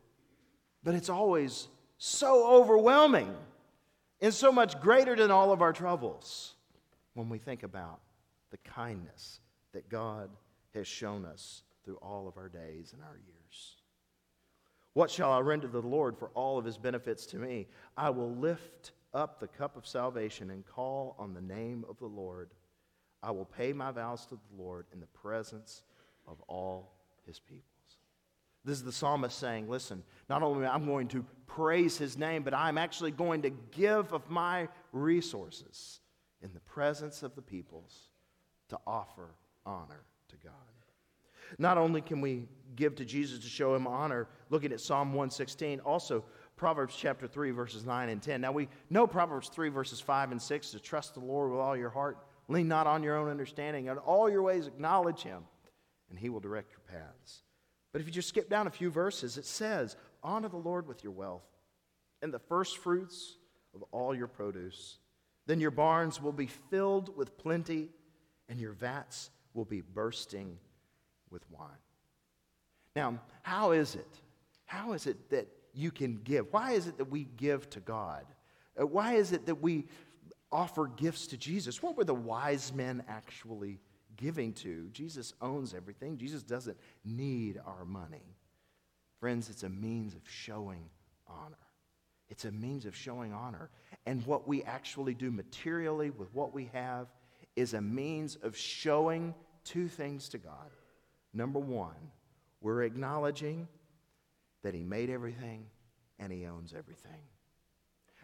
But 0.84 0.94
it's 0.94 1.10
always 1.10 1.66
so 1.98 2.48
overwhelming 2.54 3.34
and 4.20 4.32
so 4.32 4.52
much 4.52 4.80
greater 4.80 5.16
than 5.16 5.32
all 5.32 5.50
of 5.50 5.60
our 5.60 5.72
troubles 5.72 6.54
when 7.14 7.28
we 7.28 7.38
think 7.38 7.62
about 7.62 8.00
the 8.50 8.58
kindness 8.58 9.40
that 9.72 9.88
God 9.88 10.30
has 10.74 10.86
shown 10.86 11.24
us 11.24 11.62
through 11.84 11.96
all 11.96 12.28
of 12.28 12.36
our 12.36 12.48
days 12.48 12.92
and 12.92 13.02
our 13.02 13.16
years. 13.16 13.76
What 14.92 15.10
shall 15.10 15.32
I 15.32 15.40
render 15.40 15.68
to 15.68 15.80
the 15.80 15.86
Lord 15.86 16.18
for 16.18 16.30
all 16.34 16.58
of 16.58 16.64
his 16.64 16.76
benefits 16.76 17.26
to 17.26 17.36
me? 17.36 17.68
I 17.96 18.10
will 18.10 18.34
lift 18.34 18.92
up 19.14 19.38
the 19.38 19.48
cup 19.48 19.76
of 19.76 19.86
salvation 19.86 20.50
and 20.50 20.66
call 20.66 21.14
on 21.18 21.32
the 21.32 21.40
name 21.40 21.84
of 21.88 21.98
the 21.98 22.06
Lord. 22.06 22.50
I 23.22 23.30
will 23.30 23.44
pay 23.44 23.72
my 23.72 23.90
vows 23.90 24.26
to 24.26 24.34
the 24.34 24.62
Lord 24.62 24.86
in 24.92 25.00
the 25.00 25.06
presence 25.06 25.82
of 26.26 26.40
all 26.48 26.92
his 27.26 27.38
peoples. 27.38 27.64
This 28.64 28.76
is 28.76 28.84
the 28.84 28.92
psalmist 28.92 29.38
saying, 29.38 29.68
Listen, 29.68 30.02
not 30.28 30.42
only 30.42 30.66
am 30.66 30.82
I 30.82 30.84
going 30.84 31.08
to 31.08 31.24
praise 31.46 31.96
his 31.96 32.18
name, 32.18 32.42
but 32.42 32.54
I'm 32.54 32.78
actually 32.78 33.10
going 33.10 33.42
to 33.42 33.50
give 33.50 34.12
of 34.12 34.28
my 34.28 34.68
resources 34.92 36.00
in 36.42 36.52
the 36.52 36.60
presence 36.60 37.22
of 37.22 37.34
the 37.34 37.42
peoples 37.42 38.08
to 38.68 38.78
offer 38.86 39.28
honor 39.66 40.04
to 40.28 40.36
God. 40.36 40.52
Not 41.58 41.78
only 41.78 42.00
can 42.00 42.20
we 42.20 42.46
give 42.76 42.94
to 42.96 43.04
Jesus 43.04 43.40
to 43.40 43.48
show 43.48 43.74
him 43.74 43.86
honor, 43.86 44.28
looking 44.50 44.72
at 44.72 44.80
Psalm 44.80 45.08
116, 45.08 45.80
also 45.80 46.24
Proverbs 46.56 46.94
chapter 46.96 47.26
3, 47.26 47.50
verses 47.50 47.84
9 47.84 48.08
and 48.08 48.22
10. 48.22 48.40
Now 48.40 48.52
we 48.52 48.68
know 48.90 49.06
Proverbs 49.06 49.48
3, 49.48 49.68
verses 49.70 50.00
5 50.00 50.32
and 50.32 50.40
6 50.40 50.70
to 50.70 50.78
trust 50.78 51.14
the 51.14 51.20
Lord 51.20 51.50
with 51.50 51.60
all 51.60 51.76
your 51.76 51.90
heart, 51.90 52.18
lean 52.48 52.68
not 52.68 52.86
on 52.86 53.02
your 53.02 53.16
own 53.16 53.28
understanding, 53.28 53.86
in 53.86 53.98
all 53.98 54.30
your 54.30 54.42
ways 54.42 54.66
acknowledge 54.66 55.22
him, 55.22 55.42
and 56.08 56.18
he 56.18 56.28
will 56.28 56.40
direct 56.40 56.72
your 56.72 57.00
paths. 57.00 57.42
But 57.92 58.00
if 58.00 58.06
you 58.06 58.12
just 58.12 58.28
skip 58.28 58.48
down 58.48 58.66
a 58.66 58.70
few 58.70 58.90
verses, 58.90 59.36
it 59.36 59.46
says, 59.46 59.96
Honor 60.22 60.48
the 60.48 60.56
Lord 60.56 60.86
with 60.86 61.02
your 61.02 61.12
wealth 61.12 61.46
and 62.22 62.32
the 62.32 62.38
first 62.38 62.78
fruits 62.78 63.36
of 63.74 63.82
all 63.90 64.14
your 64.14 64.28
produce. 64.28 64.98
Then 65.50 65.60
your 65.60 65.72
barns 65.72 66.22
will 66.22 66.32
be 66.32 66.46
filled 66.46 67.16
with 67.16 67.36
plenty, 67.36 67.88
and 68.48 68.60
your 68.60 68.72
vats 68.72 69.30
will 69.52 69.64
be 69.64 69.80
bursting 69.80 70.58
with 71.30 71.42
wine. 71.50 71.68
Now, 72.94 73.18
how 73.42 73.72
is 73.72 73.96
it? 73.96 74.20
How 74.64 74.92
is 74.92 75.06
it 75.06 75.30
that 75.30 75.48
you 75.74 75.90
can 75.90 76.20
give? 76.22 76.52
Why 76.52 76.72
is 76.72 76.86
it 76.86 76.98
that 76.98 77.10
we 77.10 77.24
give 77.36 77.68
to 77.70 77.80
God? 77.80 78.24
Uh, 78.80 78.86
why 78.86 79.14
is 79.14 79.32
it 79.32 79.46
that 79.46 79.56
we 79.56 79.86
offer 80.52 80.86
gifts 80.86 81.26
to 81.28 81.36
Jesus? 81.36 81.82
What 81.82 81.96
were 81.96 82.04
the 82.04 82.14
wise 82.14 82.72
men 82.72 83.02
actually 83.08 83.80
giving 84.20 84.52
to. 84.52 84.88
Jesus 84.92 85.32
owns 85.40 85.74
everything. 85.74 86.18
Jesus 86.18 86.42
doesn't 86.42 86.76
need 87.04 87.60
our 87.66 87.84
money. 87.84 88.36
Friends, 89.18 89.48
it's 89.48 89.62
a 89.62 89.68
means 89.68 90.14
of 90.14 90.20
showing 90.24 90.90
honor. 91.26 91.56
It's 92.30 92.44
a 92.44 92.52
means 92.52 92.86
of 92.86 92.96
showing 92.96 93.32
honor. 93.32 93.70
And 94.06 94.24
what 94.24 94.48
we 94.48 94.62
actually 94.62 95.14
do 95.14 95.30
materially 95.30 96.10
with 96.10 96.32
what 96.32 96.54
we 96.54 96.70
have 96.72 97.08
is 97.56 97.74
a 97.74 97.80
means 97.80 98.36
of 98.42 98.56
showing 98.56 99.34
two 99.64 99.88
things 99.88 100.28
to 100.30 100.38
God. 100.38 100.70
Number 101.34 101.58
one, 101.58 102.10
we're 102.60 102.82
acknowledging 102.82 103.68
that 104.62 104.74
He 104.74 104.82
made 104.82 105.10
everything 105.10 105.66
and 106.18 106.32
He 106.32 106.46
owns 106.46 106.72
everything. 106.76 107.22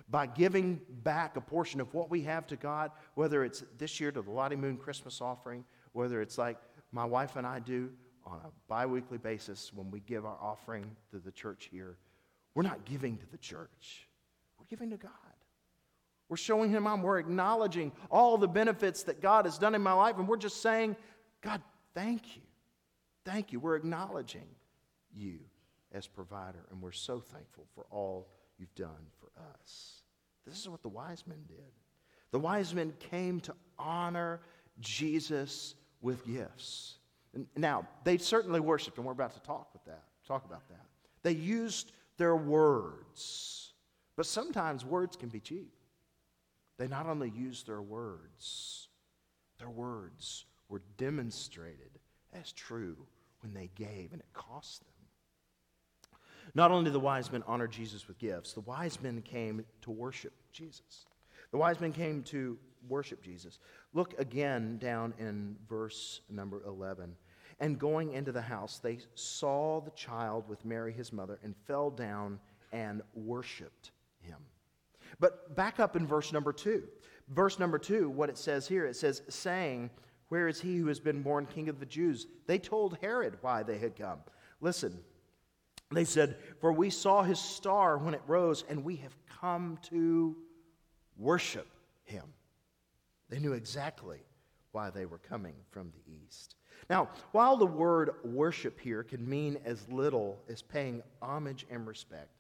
By 0.09 0.27
giving 0.27 0.81
back 1.03 1.37
a 1.37 1.41
portion 1.41 1.81
of 1.81 1.93
what 1.93 2.11
we 2.11 2.23
have 2.23 2.47
to 2.49 2.57
God, 2.57 2.93
whether 3.15 3.45
it's 3.45 3.65
this 3.77 3.99
year 3.99 4.13
to 4.13 4.23
the 4.23 4.31
Lottie 4.31 4.57
Moon 4.57 4.77
Christmas 4.77 5.21
offering, 5.21 5.65
whether 5.93 6.23
it's 6.23 6.39
like 6.39 6.59
my 6.93 7.05
wife 7.05 7.37
and 7.37 7.47
I 7.47 7.59
do 7.59 7.91
on 8.25 8.41
a 8.45 8.51
bi 8.69 8.87
weekly 8.87 9.19
basis 9.19 9.73
when 9.73 9.91
we 9.91 10.01
give 10.01 10.25
our 10.25 10.39
offering 10.41 10.85
to 11.11 11.19
the 11.19 11.33
church 11.33 11.69
here, 11.73 11.97
we're 12.57 12.63
not 12.63 12.87
giving 12.87 13.19
to 13.19 13.27
the 13.31 13.37
church, 13.37 14.09
we're 14.59 14.65
giving 14.69 14.91
to 14.91 14.97
God. 14.97 15.13
We're 16.29 16.39
showing 16.39 16.71
Him 16.71 16.89
on. 16.89 17.03
We're 17.03 17.19
acknowledging 17.19 17.93
all 18.11 18.37
the 18.37 18.49
benefits 18.49 19.05
that 19.05 19.21
God 19.23 19.45
has 19.45 19.59
done 19.59 19.77
in 19.77 19.83
my 19.83 19.93
life, 19.93 20.17
and 20.19 20.27
we're 20.27 20.39
just 20.39 20.61
saying, 20.61 20.97
God, 21.41 21.63
thank 21.95 22.35
you. 22.35 22.43
Thank 23.25 23.53
you. 23.53 23.61
We're 23.61 23.77
acknowledging 23.77 24.49
you 25.15 25.39
as 25.93 26.09
provider, 26.09 26.65
and 26.73 26.83
we're 26.83 26.91
so 26.93 27.21
thankful 27.21 27.67
for 27.75 27.85
all 27.91 28.27
you've 28.59 28.75
done 28.75 29.07
for 29.21 29.31
us. 29.55 30.03
This 30.47 30.59
is 30.59 30.69
what 30.69 30.83
the 30.83 30.89
wise 30.89 31.25
men 31.27 31.45
did. 31.47 31.59
The 32.33 32.41
wise 32.41 32.75
men 32.75 32.93
came 33.11 33.39
to 33.41 33.55
honor 33.79 34.41
Jesus 34.81 35.75
with 36.01 36.27
gifts. 36.27 36.99
Now, 37.55 37.87
they 38.03 38.19
certainly 38.19 38.61
worshiped, 38.61 38.97
and 38.97 39.07
we're 39.07 39.13
about 39.13 39.35
to 39.35 39.41
talk 39.43 39.73
with 39.75 39.85
that, 39.85 40.05
talk 40.27 40.45
about 40.45 40.67
that. 40.71 40.87
They 41.23 41.33
used 41.33 41.93
their 42.17 42.37
words, 42.37 43.73
but 44.17 44.27
sometimes 44.27 44.85
words 44.85 45.17
can 45.17 45.29
be 45.29 45.41
cheap. 45.41 45.73
They 46.79 46.89
not 46.89 47.07
only 47.07 47.31
used 47.31 47.67
their 47.67 47.83
words, 47.83 48.89
their 49.59 49.71
words 49.71 50.45
were 50.69 50.83
demonstrated 50.99 51.99
as 52.33 52.53
true 52.53 52.97
when 53.41 53.55
they 53.55 53.71
gave, 53.75 54.13
and 54.13 54.21
it 54.21 54.33
cost 54.33 54.81
them. 54.81 54.91
Not 56.55 56.71
only 56.71 56.85
did 56.85 56.93
the 56.93 57.01
wise 57.01 57.31
men 57.33 57.43
honor 57.47 57.67
Jesus 57.67 58.09
with 58.09 58.19
gifts, 58.19 58.53
the 58.53 58.61
wise 58.61 59.01
men 59.03 59.23
came 59.23 59.65
to 59.83 59.91
worship 59.91 60.33
Jesus. 60.53 61.07
The 61.51 61.59
wise 61.59 61.81
men 61.81 61.93
came 61.93 62.23
to 62.25 62.59
worship 62.89 63.23
Jesus. 63.23 63.59
Look 63.93 64.19
again 64.19 64.79
down 64.79 65.15
in 65.19 65.57
verse 65.69 66.21
number 66.31 66.63
11. 66.67 67.17
And 67.59 67.79
going 67.79 68.13
into 68.13 68.33
the 68.33 68.43
house, 68.43 68.79
they 68.79 68.99
saw 69.15 69.81
the 69.81 69.91
child 69.93 70.49
with 70.49 70.65
Mary, 70.65 70.93
his 70.93 71.13
mother, 71.13 71.39
and 71.43 71.55
fell 71.67 71.91
down 71.91 72.39
and 72.73 73.03
worshiped 73.15 73.93
him. 74.21 74.39
But 75.21 75.57
back 75.57 75.81
up 75.81 75.97
in 75.97 76.07
verse 76.07 76.33
number 76.33 76.53
2. 76.53 76.83
Verse 77.29 77.59
number 77.59 77.79
2, 77.79 78.11
what 78.11 78.29
it 78.29 78.39
says 78.39 78.69
here, 78.69 78.87
it 78.87 78.95
says, 78.95 79.23
saying, 79.29 79.91
Where 80.29 80.49
is 80.49 80.61
he 80.61 80.77
who 80.77 80.87
has 80.89 81.01
been 81.01 81.23
born 81.23 81.47
king 81.47 81.69
of 81.69 81.81
the 81.81 81.87
Jews? 81.87 82.27
They 82.47 82.59
told 82.59 82.99
Herod 83.01 83.39
why 83.41 83.63
they 83.63 83.79
had 83.79 83.97
come. 83.97 84.21
Listen, 84.61 84.99
they 85.91 86.05
said, 86.05 86.37
For 86.61 86.73
we 86.73 86.91
saw 86.91 87.23
his 87.23 87.41
star 87.41 87.99
when 87.99 88.15
it 88.15 88.23
rose, 88.27 88.65
and 88.69 88.85
we 88.85 88.97
have 88.97 89.17
come 89.41 89.79
to 89.91 90.37
worship 91.17 91.69
him. 92.05 92.25
They 93.29 93.39
knew 93.39 93.55
exactly 93.55 94.21
why 94.73 94.91
they 94.91 95.07
were 95.07 95.19
coming 95.19 95.55
from 95.71 95.91
the 95.91 96.13
east. 96.13 96.55
Now, 96.89 97.09
while 97.33 97.57
the 97.57 97.67
word 97.67 98.11
worship 98.25 98.79
here 98.79 99.03
can 99.03 99.29
mean 99.29 99.59
as 99.65 99.89
little 99.89 100.39
as 100.49 100.63
paying 100.63 101.03
homage 101.21 101.67
and 101.71 101.87
respect, 101.87 102.31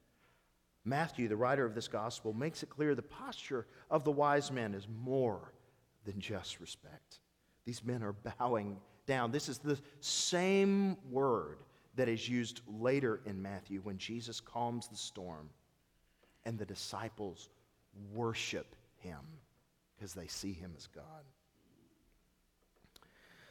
Matthew, 0.85 1.27
the 1.27 1.37
writer 1.37 1.67
of 1.67 1.75
this 1.75 1.89
gospel, 1.89 2.33
makes 2.33 2.63
it 2.63 2.71
clear 2.71 2.95
the 2.95 3.03
posture 3.03 3.67
of 3.91 4.05
the 4.05 4.13
wise 4.13 4.53
men 4.53 4.73
is 4.73 4.87
more 5.03 5.53
than 6.05 6.21
just 6.21 6.61
respect. 6.61 7.19
These 7.65 7.85
men 7.85 8.05
are 8.05 8.15
bowing 8.39 8.77
down. 9.07 9.33
This 9.33 9.49
is 9.49 9.59
the 9.59 9.79
same 10.01 10.97
word 11.11 11.59
that 11.97 12.09
is 12.09 12.29
used 12.29 12.61
later 12.69 13.21
in 13.27 13.43
Matthew 13.43 13.81
when 13.81 13.99
Jesus 13.99 14.39
calms 14.39 14.87
the 14.87 14.97
storm 14.97 15.51
and 16.45 16.57
the 16.57 16.67
disciples 16.67 17.49
worship 18.15 18.77
him 18.99 19.19
because 19.97 20.15
they 20.15 20.29
see 20.29 20.53
him 20.53 20.73
as 20.77 20.87
God. 20.87 21.25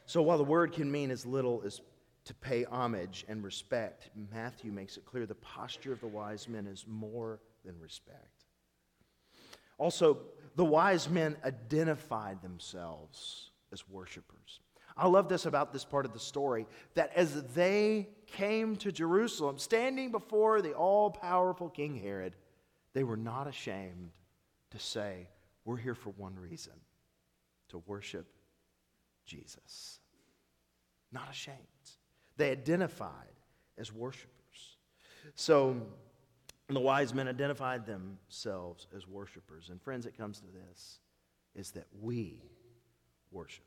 So 0.06 0.22
while 0.22 0.38
the 0.38 0.44
word 0.44 0.72
can 0.72 0.90
mean 0.90 1.10
as 1.10 1.26
little 1.26 1.62
as 1.64 1.80
to 2.24 2.34
pay 2.34 2.64
homage 2.64 3.24
and 3.28 3.42
respect, 3.44 4.10
Matthew 4.32 4.72
makes 4.72 4.96
it 4.96 5.04
clear 5.04 5.26
the 5.26 5.34
posture 5.34 5.92
of 5.92 6.00
the 6.00 6.06
wise 6.06 6.48
men 6.48 6.66
is 6.66 6.84
more 6.88 7.40
than 7.64 7.78
respect. 7.80 8.44
Also, 9.78 10.18
the 10.54 10.64
wise 10.64 11.08
men 11.08 11.36
identified 11.44 12.40
themselves 12.40 13.50
as 13.72 13.88
worshipers. 13.88 14.60
I 14.96 15.08
love 15.08 15.28
this 15.28 15.44
about 15.44 15.72
this 15.72 15.84
part 15.84 16.06
of 16.06 16.12
the 16.12 16.18
story 16.18 16.66
that 16.94 17.12
as 17.14 17.42
they 17.54 18.08
came 18.26 18.76
to 18.76 18.90
Jerusalem, 18.90 19.58
standing 19.58 20.10
before 20.10 20.62
the 20.62 20.72
all 20.72 21.10
powerful 21.10 21.68
King 21.68 21.94
Herod, 21.94 22.34
they 22.94 23.04
were 23.04 23.16
not 23.16 23.46
ashamed 23.46 24.10
to 24.70 24.78
say, 24.78 25.28
we're 25.64 25.76
here 25.76 25.94
for 25.94 26.10
one 26.10 26.36
reason 26.36 26.72
to 27.68 27.82
worship 27.86 28.26
Jesus. 29.26 30.00
Not 31.12 31.30
ashamed. 31.30 31.56
They 32.36 32.50
identified 32.50 33.12
as 33.78 33.92
worshipers. 33.92 34.30
So 35.34 35.76
the 36.68 36.80
wise 36.80 37.14
men 37.14 37.28
identified 37.28 37.86
themselves 37.86 38.86
as 38.94 39.06
worshipers. 39.06 39.68
And 39.70 39.80
friends, 39.80 40.06
it 40.06 40.16
comes 40.16 40.40
to 40.40 40.46
this 40.46 41.00
is 41.54 41.70
that 41.72 41.86
we 42.00 42.42
worship. 43.30 43.64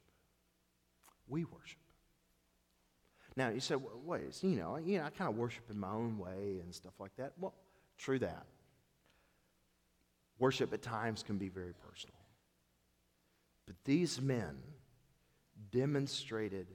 We 1.28 1.45
worship. 1.45 1.80
Now, 3.36 3.50
you 3.50 3.60
say, 3.60 3.76
well, 3.76 4.02
wait, 4.04 4.43
you 4.43 4.58
know, 4.58 4.78
you 4.78 4.98
know, 4.98 5.06
I 5.06 5.10
kind 5.12 5.30
of 5.30 5.38
worship 5.38 5.63
in 5.69 5.80
my 5.80 5.91
own 5.91 6.17
way 6.17 6.60
and 6.62 6.74
stuff 6.74 6.93
like 7.00 7.15
that. 7.17 7.34
Well, 7.39 7.54
true 7.98 8.19
that. 8.19 8.45
Worship 10.39 10.74
at 10.74 10.82
times 10.82 11.24
can 11.24 11.38
be 11.38 11.50
very 11.50 11.74
personal. 11.74 12.15
But 13.65 13.76
these 13.86 14.22
men 14.22 14.58
demonstrated, 15.71 16.67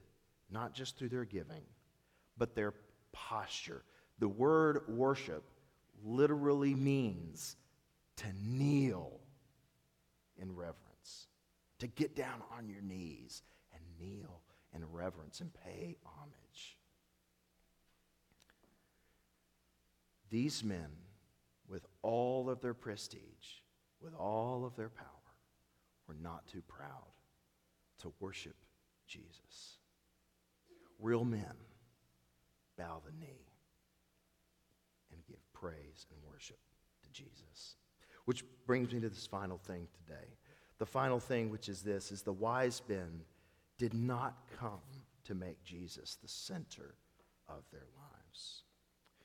not 0.50 0.74
just 0.74 0.96
through 0.96 1.09
their 1.09 1.24
giving, 1.24 1.62
but 2.37 2.54
their 2.54 2.74
posture. 3.12 3.83
The 4.18 4.28
word 4.28 4.83
worship 4.88 5.44
literally 6.04 6.74
means 6.74 7.57
to 8.16 8.26
kneel 8.42 9.20
in 10.40 10.54
reverence, 10.54 11.26
to 11.78 11.87
get 11.87 12.14
down 12.14 12.42
on 12.57 12.68
your 12.68 12.83
knees 12.83 13.42
and 13.72 13.83
kneel 13.98 14.40
in 14.74 14.85
reverence 14.90 15.40
and 15.40 15.50
pay 15.64 15.96
homage. 16.04 16.76
These 20.30 20.64
men, 20.64 20.88
with 21.68 21.87
all 22.02 22.50
of 22.50 22.61
their 22.61 22.74
prestige, 22.74 23.61
with 24.00 24.14
all 24.14 24.64
of 24.64 24.74
their 24.76 24.88
power, 24.88 25.07
were 26.09 26.16
not 26.20 26.46
too 26.48 26.62
proud 26.66 27.12
to 28.00 28.12
worship 28.20 28.57
Jesus. 29.07 29.79
Real 30.99 31.25
men 31.25 31.55
bow 32.79 33.03
the 33.05 33.12
knee 33.12 33.47
and 35.12 35.21
give 35.27 35.40
praise 35.53 36.07
and 36.11 36.21
worship 36.31 36.59
to 37.03 37.11
Jesus. 37.11 37.77
Which 38.25 38.45
brings 38.67 38.93
me 38.93 39.01
to 39.01 39.09
this 39.09 39.27
final 39.27 39.59
thing 39.59 39.87
today. 40.07 40.29
The 40.79 40.87
final 40.87 41.21
thing, 41.21 41.51
which 41.51 41.69
is 41.69 41.83
this, 41.83 42.11
is 42.11 42.23
the 42.23 42.33
wise 42.33 42.83
men 42.88 43.23
did 43.79 43.95
not 43.95 44.37
come 44.59 44.81
to 45.25 45.35
make 45.35 45.62
Jesus 45.62 46.17
the 46.23 46.29
center 46.29 46.95
of 47.49 47.62
their 47.71 47.87
lives. 47.97 48.62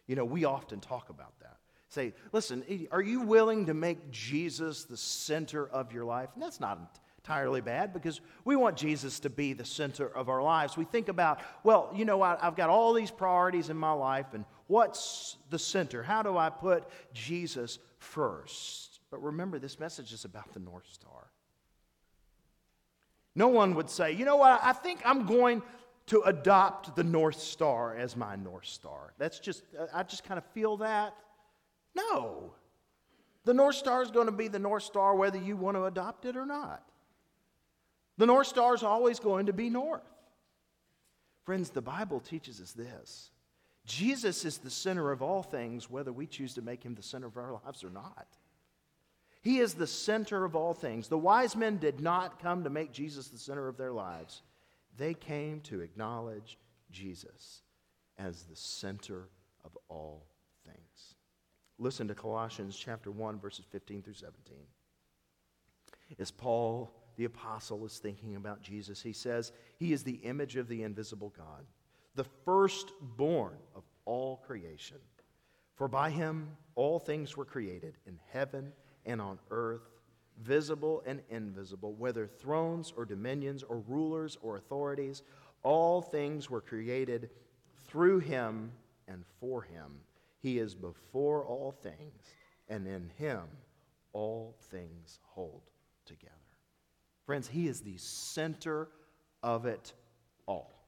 You 0.07 0.15
know, 0.15 0.25
we 0.25 0.45
often 0.45 0.79
talk 0.79 1.09
about 1.09 1.39
that. 1.39 1.57
Say, 1.89 2.13
listen, 2.31 2.63
are 2.91 3.01
you 3.01 3.21
willing 3.21 3.65
to 3.65 3.73
make 3.73 4.11
Jesus 4.11 4.83
the 4.83 4.97
center 4.97 5.67
of 5.67 5.91
your 5.91 6.05
life? 6.05 6.29
And 6.35 6.43
that's 6.43 6.59
not 6.59 6.99
entirely 7.19 7.59
bad 7.59 7.91
because 7.91 8.21
we 8.45 8.55
want 8.55 8.77
Jesus 8.77 9.19
to 9.19 9.29
be 9.29 9.51
the 9.51 9.65
center 9.65 10.07
of 10.07 10.29
our 10.29 10.41
lives. 10.41 10.77
We 10.77 10.85
think 10.85 11.09
about, 11.09 11.41
well, 11.63 11.91
you 11.93 12.05
know, 12.05 12.21
I, 12.21 12.37
I've 12.41 12.55
got 12.55 12.69
all 12.69 12.93
these 12.93 13.11
priorities 13.11 13.69
in 13.69 13.75
my 13.75 13.91
life, 13.91 14.27
and 14.33 14.45
what's 14.67 15.35
the 15.49 15.59
center? 15.59 16.01
How 16.01 16.23
do 16.23 16.37
I 16.37 16.49
put 16.49 16.85
Jesus 17.13 17.77
first? 17.97 19.01
But 19.11 19.21
remember, 19.21 19.59
this 19.59 19.79
message 19.79 20.13
is 20.13 20.23
about 20.23 20.53
the 20.53 20.61
North 20.61 20.87
Star. 20.89 21.29
No 23.35 23.49
one 23.49 23.75
would 23.75 23.89
say, 23.89 24.13
you 24.13 24.23
know 24.23 24.37
what, 24.37 24.61
I 24.63 24.71
think 24.71 25.01
I'm 25.03 25.25
going 25.25 25.61
to 26.07 26.21
adopt 26.21 26.95
the 26.95 27.03
North 27.03 27.39
Star 27.39 27.97
as 27.97 28.15
my 28.15 28.37
North 28.37 28.65
Star. 28.65 29.13
That's 29.17 29.39
just, 29.39 29.63
I 29.93 30.03
just 30.03 30.23
kind 30.23 30.37
of 30.37 30.45
feel 30.53 30.77
that. 30.77 31.13
No. 31.93 32.53
The 33.43 33.53
North 33.53 33.75
Star 33.75 34.03
is 34.03 34.09
going 34.09 34.27
to 34.27 34.31
be 34.31 34.47
the 34.47 34.59
North 34.59 34.83
Star 34.83 35.15
whether 35.15 35.37
you 35.37 35.57
want 35.57 35.75
to 35.75 35.83
adopt 35.83 36.23
it 36.23 36.37
or 36.37 36.45
not. 36.45 36.83
The 38.19 38.25
North 38.25 38.47
Star 38.47 38.75
is 38.75 38.83
always 38.83 39.17
going 39.17 39.45
to 39.45 39.53
be 39.53 39.69
north. 39.69 40.03
Friends, 41.45 41.69
the 41.69 41.81
Bible 41.81 42.19
teaches 42.19 42.59
us 42.59 42.73
this 42.73 43.31
Jesus 43.85 44.43
is 44.43 44.57
the 44.57 44.69
center 44.69 45.11
of 45.11 45.21
all 45.21 45.41
things, 45.41 45.89
whether 45.89 46.11
we 46.11 46.27
choose 46.27 46.53
to 46.55 46.61
make 46.61 46.83
him 46.83 46.95
the 46.95 47.01
center 47.01 47.27
of 47.27 47.37
our 47.37 47.53
lives 47.63 47.81
or 47.81 47.89
not. 47.89 48.27
He 49.41 49.59
is 49.59 49.73
the 49.73 49.87
center 49.87 50.43
of 50.43 50.53
all 50.53 50.73
things. 50.73 51.07
The 51.07 51.17
wise 51.17 51.55
men 51.55 51.77
did 51.77 52.01
not 52.01 52.41
come 52.41 52.65
to 52.65 52.69
make 52.69 52.91
Jesus 52.91 53.29
the 53.29 53.37
center 53.37 53.69
of 53.69 53.77
their 53.77 53.93
lives, 53.93 54.41
they 54.97 55.13
came 55.13 55.61
to 55.61 55.79
acknowledge 55.79 56.57
Jesus 56.91 57.61
as 58.17 58.43
the 58.43 58.55
center 58.57 59.29
of 59.63 59.77
all 59.87 60.25
things. 60.65 61.15
Listen 61.77 62.09
to 62.09 62.15
Colossians 62.15 62.75
chapter 62.75 63.11
1 63.11 63.39
verses 63.39 63.63
15 63.71 64.01
through 64.01 64.13
17. 64.13 64.57
As 66.19 66.31
Paul 66.31 66.91
the 67.19 67.25
apostle 67.25 67.85
is 67.85 67.97
thinking 67.97 68.37
about 68.37 68.61
Jesus, 68.61 69.01
he 69.01 69.11
says, 69.11 69.51
He 69.77 69.91
is 69.91 70.03
the 70.03 70.21
image 70.23 70.55
of 70.55 70.69
the 70.69 70.83
invisible 70.83 71.33
God, 71.37 71.65
the 72.15 72.23
firstborn 72.45 73.57
of 73.75 73.83
all 74.05 74.37
creation. 74.37 74.95
For 75.75 75.89
by 75.89 76.11
him 76.11 76.55
all 76.75 76.97
things 76.97 77.35
were 77.35 77.43
created 77.43 77.95
in 78.07 78.17
heaven 78.31 78.71
and 79.05 79.19
on 79.21 79.37
earth, 79.51 79.81
visible 80.41 81.03
and 81.05 81.21
invisible, 81.29 81.93
whether 81.95 82.25
thrones 82.25 82.93
or 82.95 83.03
dominions 83.03 83.63
or 83.63 83.79
rulers 83.79 84.37
or 84.41 84.55
authorities, 84.55 85.23
all 85.61 86.01
things 86.01 86.49
were 86.49 86.61
created 86.61 87.29
through 87.85 88.19
him 88.19 88.71
and 89.09 89.25
for 89.41 89.61
him. 89.61 89.99
He 90.39 90.57
is 90.57 90.73
before 90.73 91.43
all 91.43 91.73
things, 91.83 92.33
and 92.69 92.87
in 92.87 93.11
him 93.17 93.41
all 94.13 94.55
things 94.71 95.19
hold 95.33 95.63
together. 96.05 96.38
Friends, 97.29 97.47
he 97.47 97.67
is 97.67 97.81
the 97.81 97.97
center 97.97 98.87
of 99.43 99.67
it 99.67 99.93
all. 100.47 100.83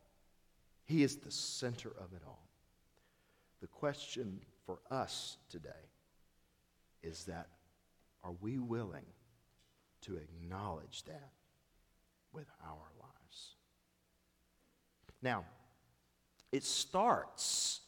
He 0.86 1.04
is 1.04 1.17
the 1.17 1.30
center 1.30 1.89
of 1.89 2.13
it 2.15 2.23
all. 2.25 2.47
The 3.62 3.67
question 3.67 4.39
for 4.65 4.80
us 4.89 5.38
today 5.51 5.69
is 7.04 7.25
that 7.25 7.45
are 8.23 8.34
we 8.41 8.58
willing 8.58 9.06
to 10.01 10.15
acknowledge 10.15 11.04
that 11.04 11.30
with 12.34 12.47
our 12.65 12.89
lives? 12.99 13.54
Now, 15.21 15.45
it 16.51 16.63
starts 16.63 17.82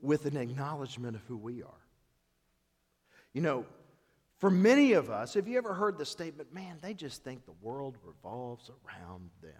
with 0.00 0.26
an 0.26 0.36
acknowledgement 0.36 1.16
of 1.16 1.22
who 1.22 1.38
we 1.38 1.64
are. 1.64 1.86
You 3.32 3.40
know, 3.40 3.66
for 4.42 4.50
many 4.50 4.94
of 4.94 5.08
us, 5.08 5.34
have 5.34 5.46
you 5.46 5.56
ever 5.56 5.72
heard 5.72 5.96
the 5.96 6.04
statement, 6.04 6.52
man, 6.52 6.76
they 6.82 6.94
just 6.94 7.22
think 7.22 7.46
the 7.46 7.54
world 7.62 7.96
revolves 8.02 8.72
around 8.84 9.30
them? 9.40 9.52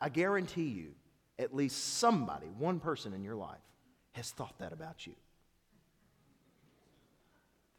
I 0.00 0.08
guarantee 0.08 0.68
you, 0.68 0.92
at 1.38 1.54
least 1.54 1.98
somebody, 1.98 2.46
one 2.46 2.80
person 2.80 3.12
in 3.12 3.22
your 3.22 3.34
life, 3.34 3.60
has 4.12 4.30
thought 4.30 4.58
that 4.60 4.72
about 4.72 5.06
you. 5.06 5.12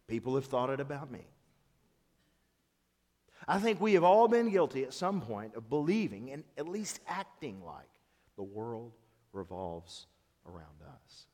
People 0.08 0.36
have 0.36 0.46
thought 0.46 0.70
it 0.70 0.80
about 0.80 1.10
me. 1.10 1.26
I 3.48 3.58
think 3.58 3.82
we 3.82 3.96
have 3.96 4.04
all 4.04 4.28
been 4.28 4.52
guilty 4.52 4.84
at 4.84 4.94
some 4.94 5.22
point 5.22 5.56
of 5.56 5.72
believing 5.72 6.30
and 6.30 6.44
at 6.60 6.68
least 6.68 7.00
acting 7.08 7.66
like 7.66 7.90
the 8.36 8.44
world 8.44 8.92
revolves 9.34 10.06
around 10.46 10.84
us. 11.04 11.26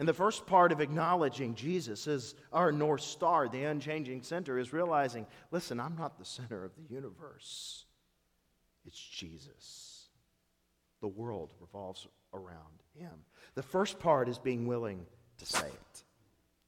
And 0.00 0.08
the 0.08 0.14
first 0.14 0.46
part 0.46 0.72
of 0.72 0.80
acknowledging 0.80 1.54
Jesus 1.54 2.08
as 2.08 2.34
our 2.54 2.72
North 2.72 3.02
Star, 3.02 3.48
the 3.48 3.64
unchanging 3.64 4.22
center, 4.22 4.58
is 4.58 4.72
realizing 4.72 5.26
listen, 5.50 5.78
I'm 5.78 5.94
not 5.96 6.18
the 6.18 6.24
center 6.24 6.64
of 6.64 6.72
the 6.74 6.92
universe, 6.92 7.84
it's 8.86 8.98
Jesus. 8.98 10.08
The 11.02 11.08
world 11.08 11.52
revolves 11.60 12.06
around 12.34 12.82
him. 12.98 13.10
The 13.54 13.62
first 13.62 13.98
part 13.98 14.28
is 14.28 14.38
being 14.38 14.66
willing 14.66 15.06
to 15.38 15.46
say 15.46 15.66
it 15.68 16.04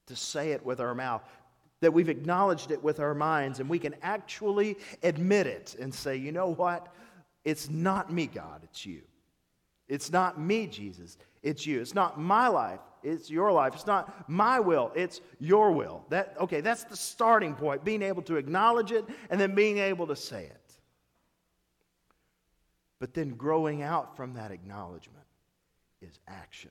to 0.06 0.16
say 0.16 0.52
it 0.52 0.64
with 0.64 0.80
our 0.80 0.94
mouth, 0.94 1.22
that 1.80 1.92
we've 1.92 2.08
acknowledged 2.08 2.70
it 2.70 2.82
with 2.82 3.00
our 3.00 3.14
minds, 3.14 3.60
and 3.60 3.68
we 3.68 3.78
can 3.78 3.94
actually 4.02 4.76
admit 5.02 5.46
it 5.46 5.74
and 5.80 5.94
say, 5.94 6.16
you 6.16 6.32
know 6.32 6.48
what? 6.48 6.92
It's 7.44 7.70
not 7.70 8.12
me, 8.12 8.26
God, 8.26 8.60
it's 8.62 8.84
you. 8.84 9.02
It's 9.88 10.12
not 10.12 10.38
me, 10.38 10.66
Jesus, 10.66 11.16
it's 11.42 11.66
you. 11.66 11.80
It's 11.80 11.94
not 11.94 12.20
my 12.20 12.48
life, 12.48 12.80
it's 13.02 13.30
your 13.30 13.52
life. 13.52 13.74
It's 13.74 13.86
not 13.86 14.28
my 14.28 14.60
will, 14.60 14.92
it's 14.94 15.20
your 15.38 15.72
will. 15.72 16.04
That, 16.08 16.34
okay, 16.40 16.60
that's 16.60 16.84
the 16.84 16.96
starting 16.96 17.54
point, 17.54 17.84
being 17.84 18.02
able 18.02 18.22
to 18.22 18.36
acknowledge 18.36 18.92
it 18.92 19.04
and 19.30 19.40
then 19.40 19.54
being 19.54 19.78
able 19.78 20.06
to 20.06 20.16
say 20.16 20.44
it. 20.44 20.58
But 22.98 23.14
then 23.14 23.30
growing 23.30 23.82
out 23.82 24.16
from 24.16 24.34
that 24.34 24.52
acknowledgement 24.52 25.26
is 26.00 26.20
action 26.28 26.70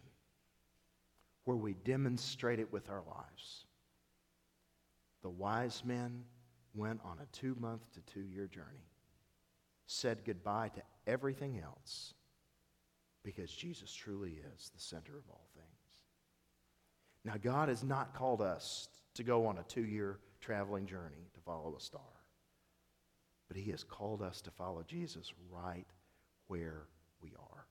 where 1.46 1.58
we 1.58 1.74
demonstrate 1.84 2.60
it 2.60 2.72
with 2.72 2.90
our 2.90 3.04
lives. 3.08 3.66
The 5.24 5.30
wise 5.30 5.84
men 5.84 6.24
went 6.74 7.02
on 7.04 7.18
a 7.22 7.26
two 7.38 7.56
month 7.60 7.82
to 7.94 8.02
two 8.14 8.22
year 8.22 8.48
journey, 8.48 8.88
said 9.88 10.24
goodbye 10.26 10.70
to 10.70 10.82
everything 11.06 11.60
else 11.64 12.14
because 13.24 13.52
Jesus 13.52 13.94
truly 13.94 14.40
is 14.56 14.72
the 14.74 14.82
center 14.82 15.18
of 15.18 15.24
all 15.30 15.48
things. 15.51 15.51
Now, 17.24 17.36
God 17.42 17.70
has 17.70 17.84
not 17.84 18.14
called 18.14 18.42
us 18.42 18.90
to 19.16 19.24
go 19.24 19.46
on 19.46 19.58
a 19.58 19.64
two 19.64 19.86
year 19.86 20.20
traveling 20.40 20.86
journey 20.86 21.30
to 21.34 21.40
follow 21.42 21.76
a 21.78 21.82
star, 21.82 22.02
but 23.48 23.58
He 23.58 23.72
has 23.72 23.84
called 23.84 24.22
us 24.22 24.42
to 24.42 24.52
follow 24.52 24.84
Jesus 24.88 25.34
right 25.50 25.86
where 26.48 26.88
we 27.22 27.30
are. 27.40 27.66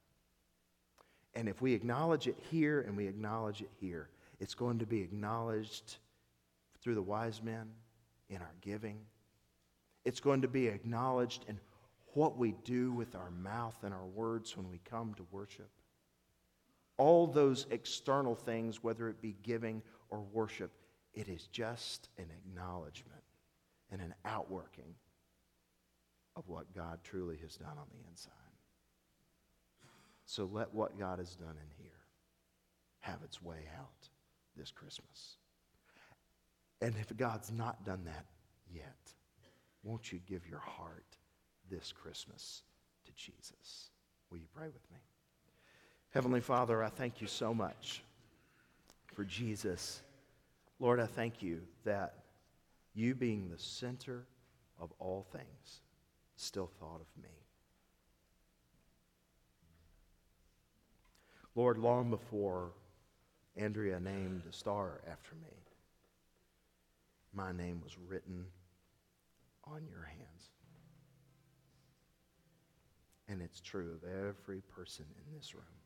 And 1.34 1.48
if 1.48 1.60
we 1.62 1.74
acknowledge 1.74 2.26
it 2.26 2.36
here 2.50 2.80
and 2.80 2.96
we 2.96 3.06
acknowledge 3.06 3.60
it 3.60 3.70
here, 3.80 4.08
it's 4.40 4.54
going 4.54 4.78
to 4.78 4.86
be 4.86 5.00
acknowledged 5.00 5.98
through 6.80 6.94
the 6.94 7.02
wise 7.02 7.42
men 7.42 7.70
in 8.28 8.38
our 8.38 8.54
giving. 8.60 8.98
It's 10.04 10.20
going 10.20 10.42
to 10.42 10.48
be 10.48 10.66
acknowledged 10.68 11.44
in 11.48 11.60
what 12.14 12.36
we 12.36 12.54
do 12.64 12.92
with 12.92 13.14
our 13.14 13.30
mouth 13.30 13.76
and 13.82 13.94
our 13.94 14.06
words 14.06 14.56
when 14.56 14.68
we 14.70 14.80
come 14.84 15.14
to 15.14 15.26
worship. 15.30 15.70
All 17.00 17.26
those 17.26 17.66
external 17.70 18.34
things, 18.34 18.82
whether 18.84 19.08
it 19.08 19.22
be 19.22 19.34
giving 19.42 19.80
or 20.10 20.20
worship, 20.20 20.70
it 21.14 21.30
is 21.30 21.46
just 21.46 22.10
an 22.18 22.26
acknowledgement 22.30 23.22
and 23.90 24.02
an 24.02 24.14
outworking 24.26 24.94
of 26.36 26.46
what 26.46 26.74
God 26.74 26.98
truly 27.02 27.38
has 27.38 27.56
done 27.56 27.78
on 27.78 27.86
the 27.90 28.06
inside. 28.10 28.32
So 30.26 30.44
let 30.52 30.74
what 30.74 30.98
God 30.98 31.20
has 31.20 31.34
done 31.36 31.56
in 31.56 31.82
here 31.82 32.04
have 32.98 33.22
its 33.24 33.40
way 33.40 33.66
out 33.78 34.10
this 34.54 34.70
Christmas. 34.70 35.38
And 36.82 36.94
if 37.00 37.16
God's 37.16 37.50
not 37.50 37.82
done 37.86 38.04
that 38.04 38.26
yet, 38.70 39.14
won't 39.82 40.12
you 40.12 40.20
give 40.28 40.46
your 40.46 40.60
heart 40.60 41.16
this 41.70 41.92
Christmas 41.92 42.62
to 43.06 43.12
Jesus? 43.14 43.88
Will 44.30 44.36
you 44.36 44.48
pray 44.54 44.66
with 44.66 44.90
me? 44.92 44.98
Heavenly 46.11 46.40
Father, 46.40 46.83
I 46.83 46.88
thank 46.88 47.20
you 47.20 47.29
so 47.29 47.55
much 47.55 48.03
for 49.14 49.25
Jesus. 49.25 50.03
Lord, 50.81 50.99
I 50.99 51.07
thank 51.07 51.40
you 51.40 51.61
that 51.85 52.14
you 52.94 53.14
being 53.14 53.49
the 53.49 53.59
center 53.59 54.27
of 54.81 54.92
all 54.99 55.25
things 55.33 55.81
still 56.35 56.68
thought 56.81 57.01
of 57.01 57.23
me. 57.23 57.29
Lord, 61.55 61.79
long 61.79 62.11
before 62.11 62.73
Andrea 63.57 64.01
named 64.01 64.42
a 64.49 64.53
star 64.53 65.01
after 65.09 65.37
me, 65.37 65.55
my 67.33 67.53
name 67.53 67.81
was 67.85 67.96
written 68.09 68.46
on 69.64 69.87
your 69.88 70.03
hands. 70.03 70.51
And 73.29 73.40
it's 73.40 73.61
true 73.61 73.92
of 74.03 74.09
every 74.09 74.62
person 74.75 75.05
in 75.14 75.37
this 75.37 75.55
room. 75.55 75.79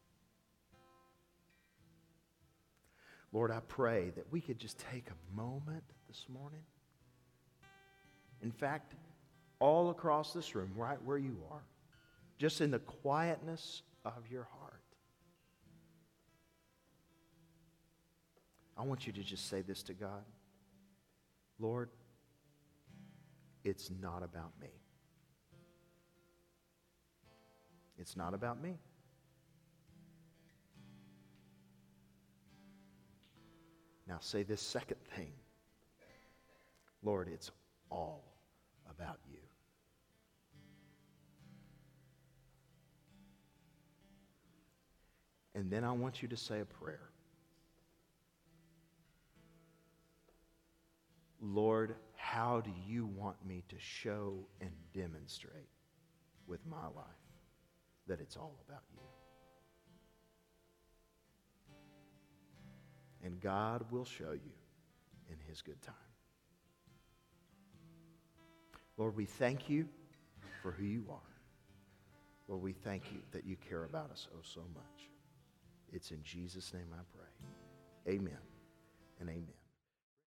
Lord, 3.35 3.51
I 3.51 3.59
pray 3.67 4.11
that 4.15 4.31
we 4.31 4.41
could 4.41 4.61
just 4.61 4.79
take 4.93 5.09
a 5.11 5.37
moment 5.37 5.83
this 6.07 6.25
morning. 6.33 6.63
In 8.43 8.53
fact, 8.53 8.95
all 9.59 9.91
across 9.91 10.33
this 10.33 10.55
room, 10.55 10.71
right 10.77 11.03
where 11.03 11.19
you 11.19 11.37
are, 11.51 11.65
just 12.39 12.61
in 12.61 12.71
the 12.71 12.79
quietness 12.79 13.83
of 14.05 14.31
your 14.31 14.47
heart, 14.61 14.81
I 18.79 18.83
want 18.83 19.05
you 19.05 19.13
to 19.15 19.23
just 19.25 19.51
say 19.51 19.63
this 19.63 19.83
to 19.85 19.95
God 19.95 20.25
Lord, 21.59 21.91
it's 23.65 23.91
not 24.01 24.23
about 24.23 24.53
me. 24.61 24.69
It's 27.99 28.17
not 28.17 28.33
about 28.33 28.63
me. 28.63 28.79
Now 34.07 34.19
say 34.21 34.43
this 34.43 34.61
second 34.61 34.99
thing 35.17 35.33
Lord, 37.03 37.29
it's 37.29 37.51
all 37.91 38.25
about 38.91 39.19
you. 39.31 39.39
And 45.55 45.71
then 45.71 45.85
I 45.85 45.93
want 45.93 46.23
you 46.23 46.29
to 46.29 46.37
say 46.37 46.61
a 46.61 46.65
prayer. 46.65 47.11
Lord, 51.41 51.95
how 52.17 52.63
do 52.63 52.71
you 52.87 53.07
want 53.07 53.37
me 53.47 53.63
to 53.69 53.77
show 53.79 54.39
and 54.61 54.71
demonstrate 54.95 55.69
with 56.47 56.61
my 56.67 56.87
life 56.97 57.05
that 58.07 58.21
it's 58.21 58.37
all 58.37 58.59
about 58.67 58.83
you? 58.95 59.14
And 63.25 63.41
God 63.41 63.85
will 63.91 64.05
show 64.05 64.33
you 64.33 64.53
in 65.31 65.37
his 65.49 65.63
good 65.63 65.81
time. 65.83 65.95
Lord, 68.97 69.17
we 69.17 69.25
thank 69.25 69.69
you 69.69 69.89
for 70.63 70.71
who 70.71 70.85
you 70.85 71.05
are. 71.11 71.19
Lord, 72.49 72.63
we 72.63 72.73
thank 72.73 73.13
you 73.13 73.21
that 73.33 73.45
you 73.45 73.57
care 73.69 73.85
about 73.85 74.11
us 74.11 74.29
oh 74.35 74.41
so 74.43 74.61
much. 74.75 75.09
It's 75.93 76.11
in 76.11 76.23
Jesus' 76.23 76.73
name 76.75 76.89
I 76.93 77.03
pray. 77.17 78.15
Amen 78.15 78.39
and 79.21 79.31
amen. 79.31 79.64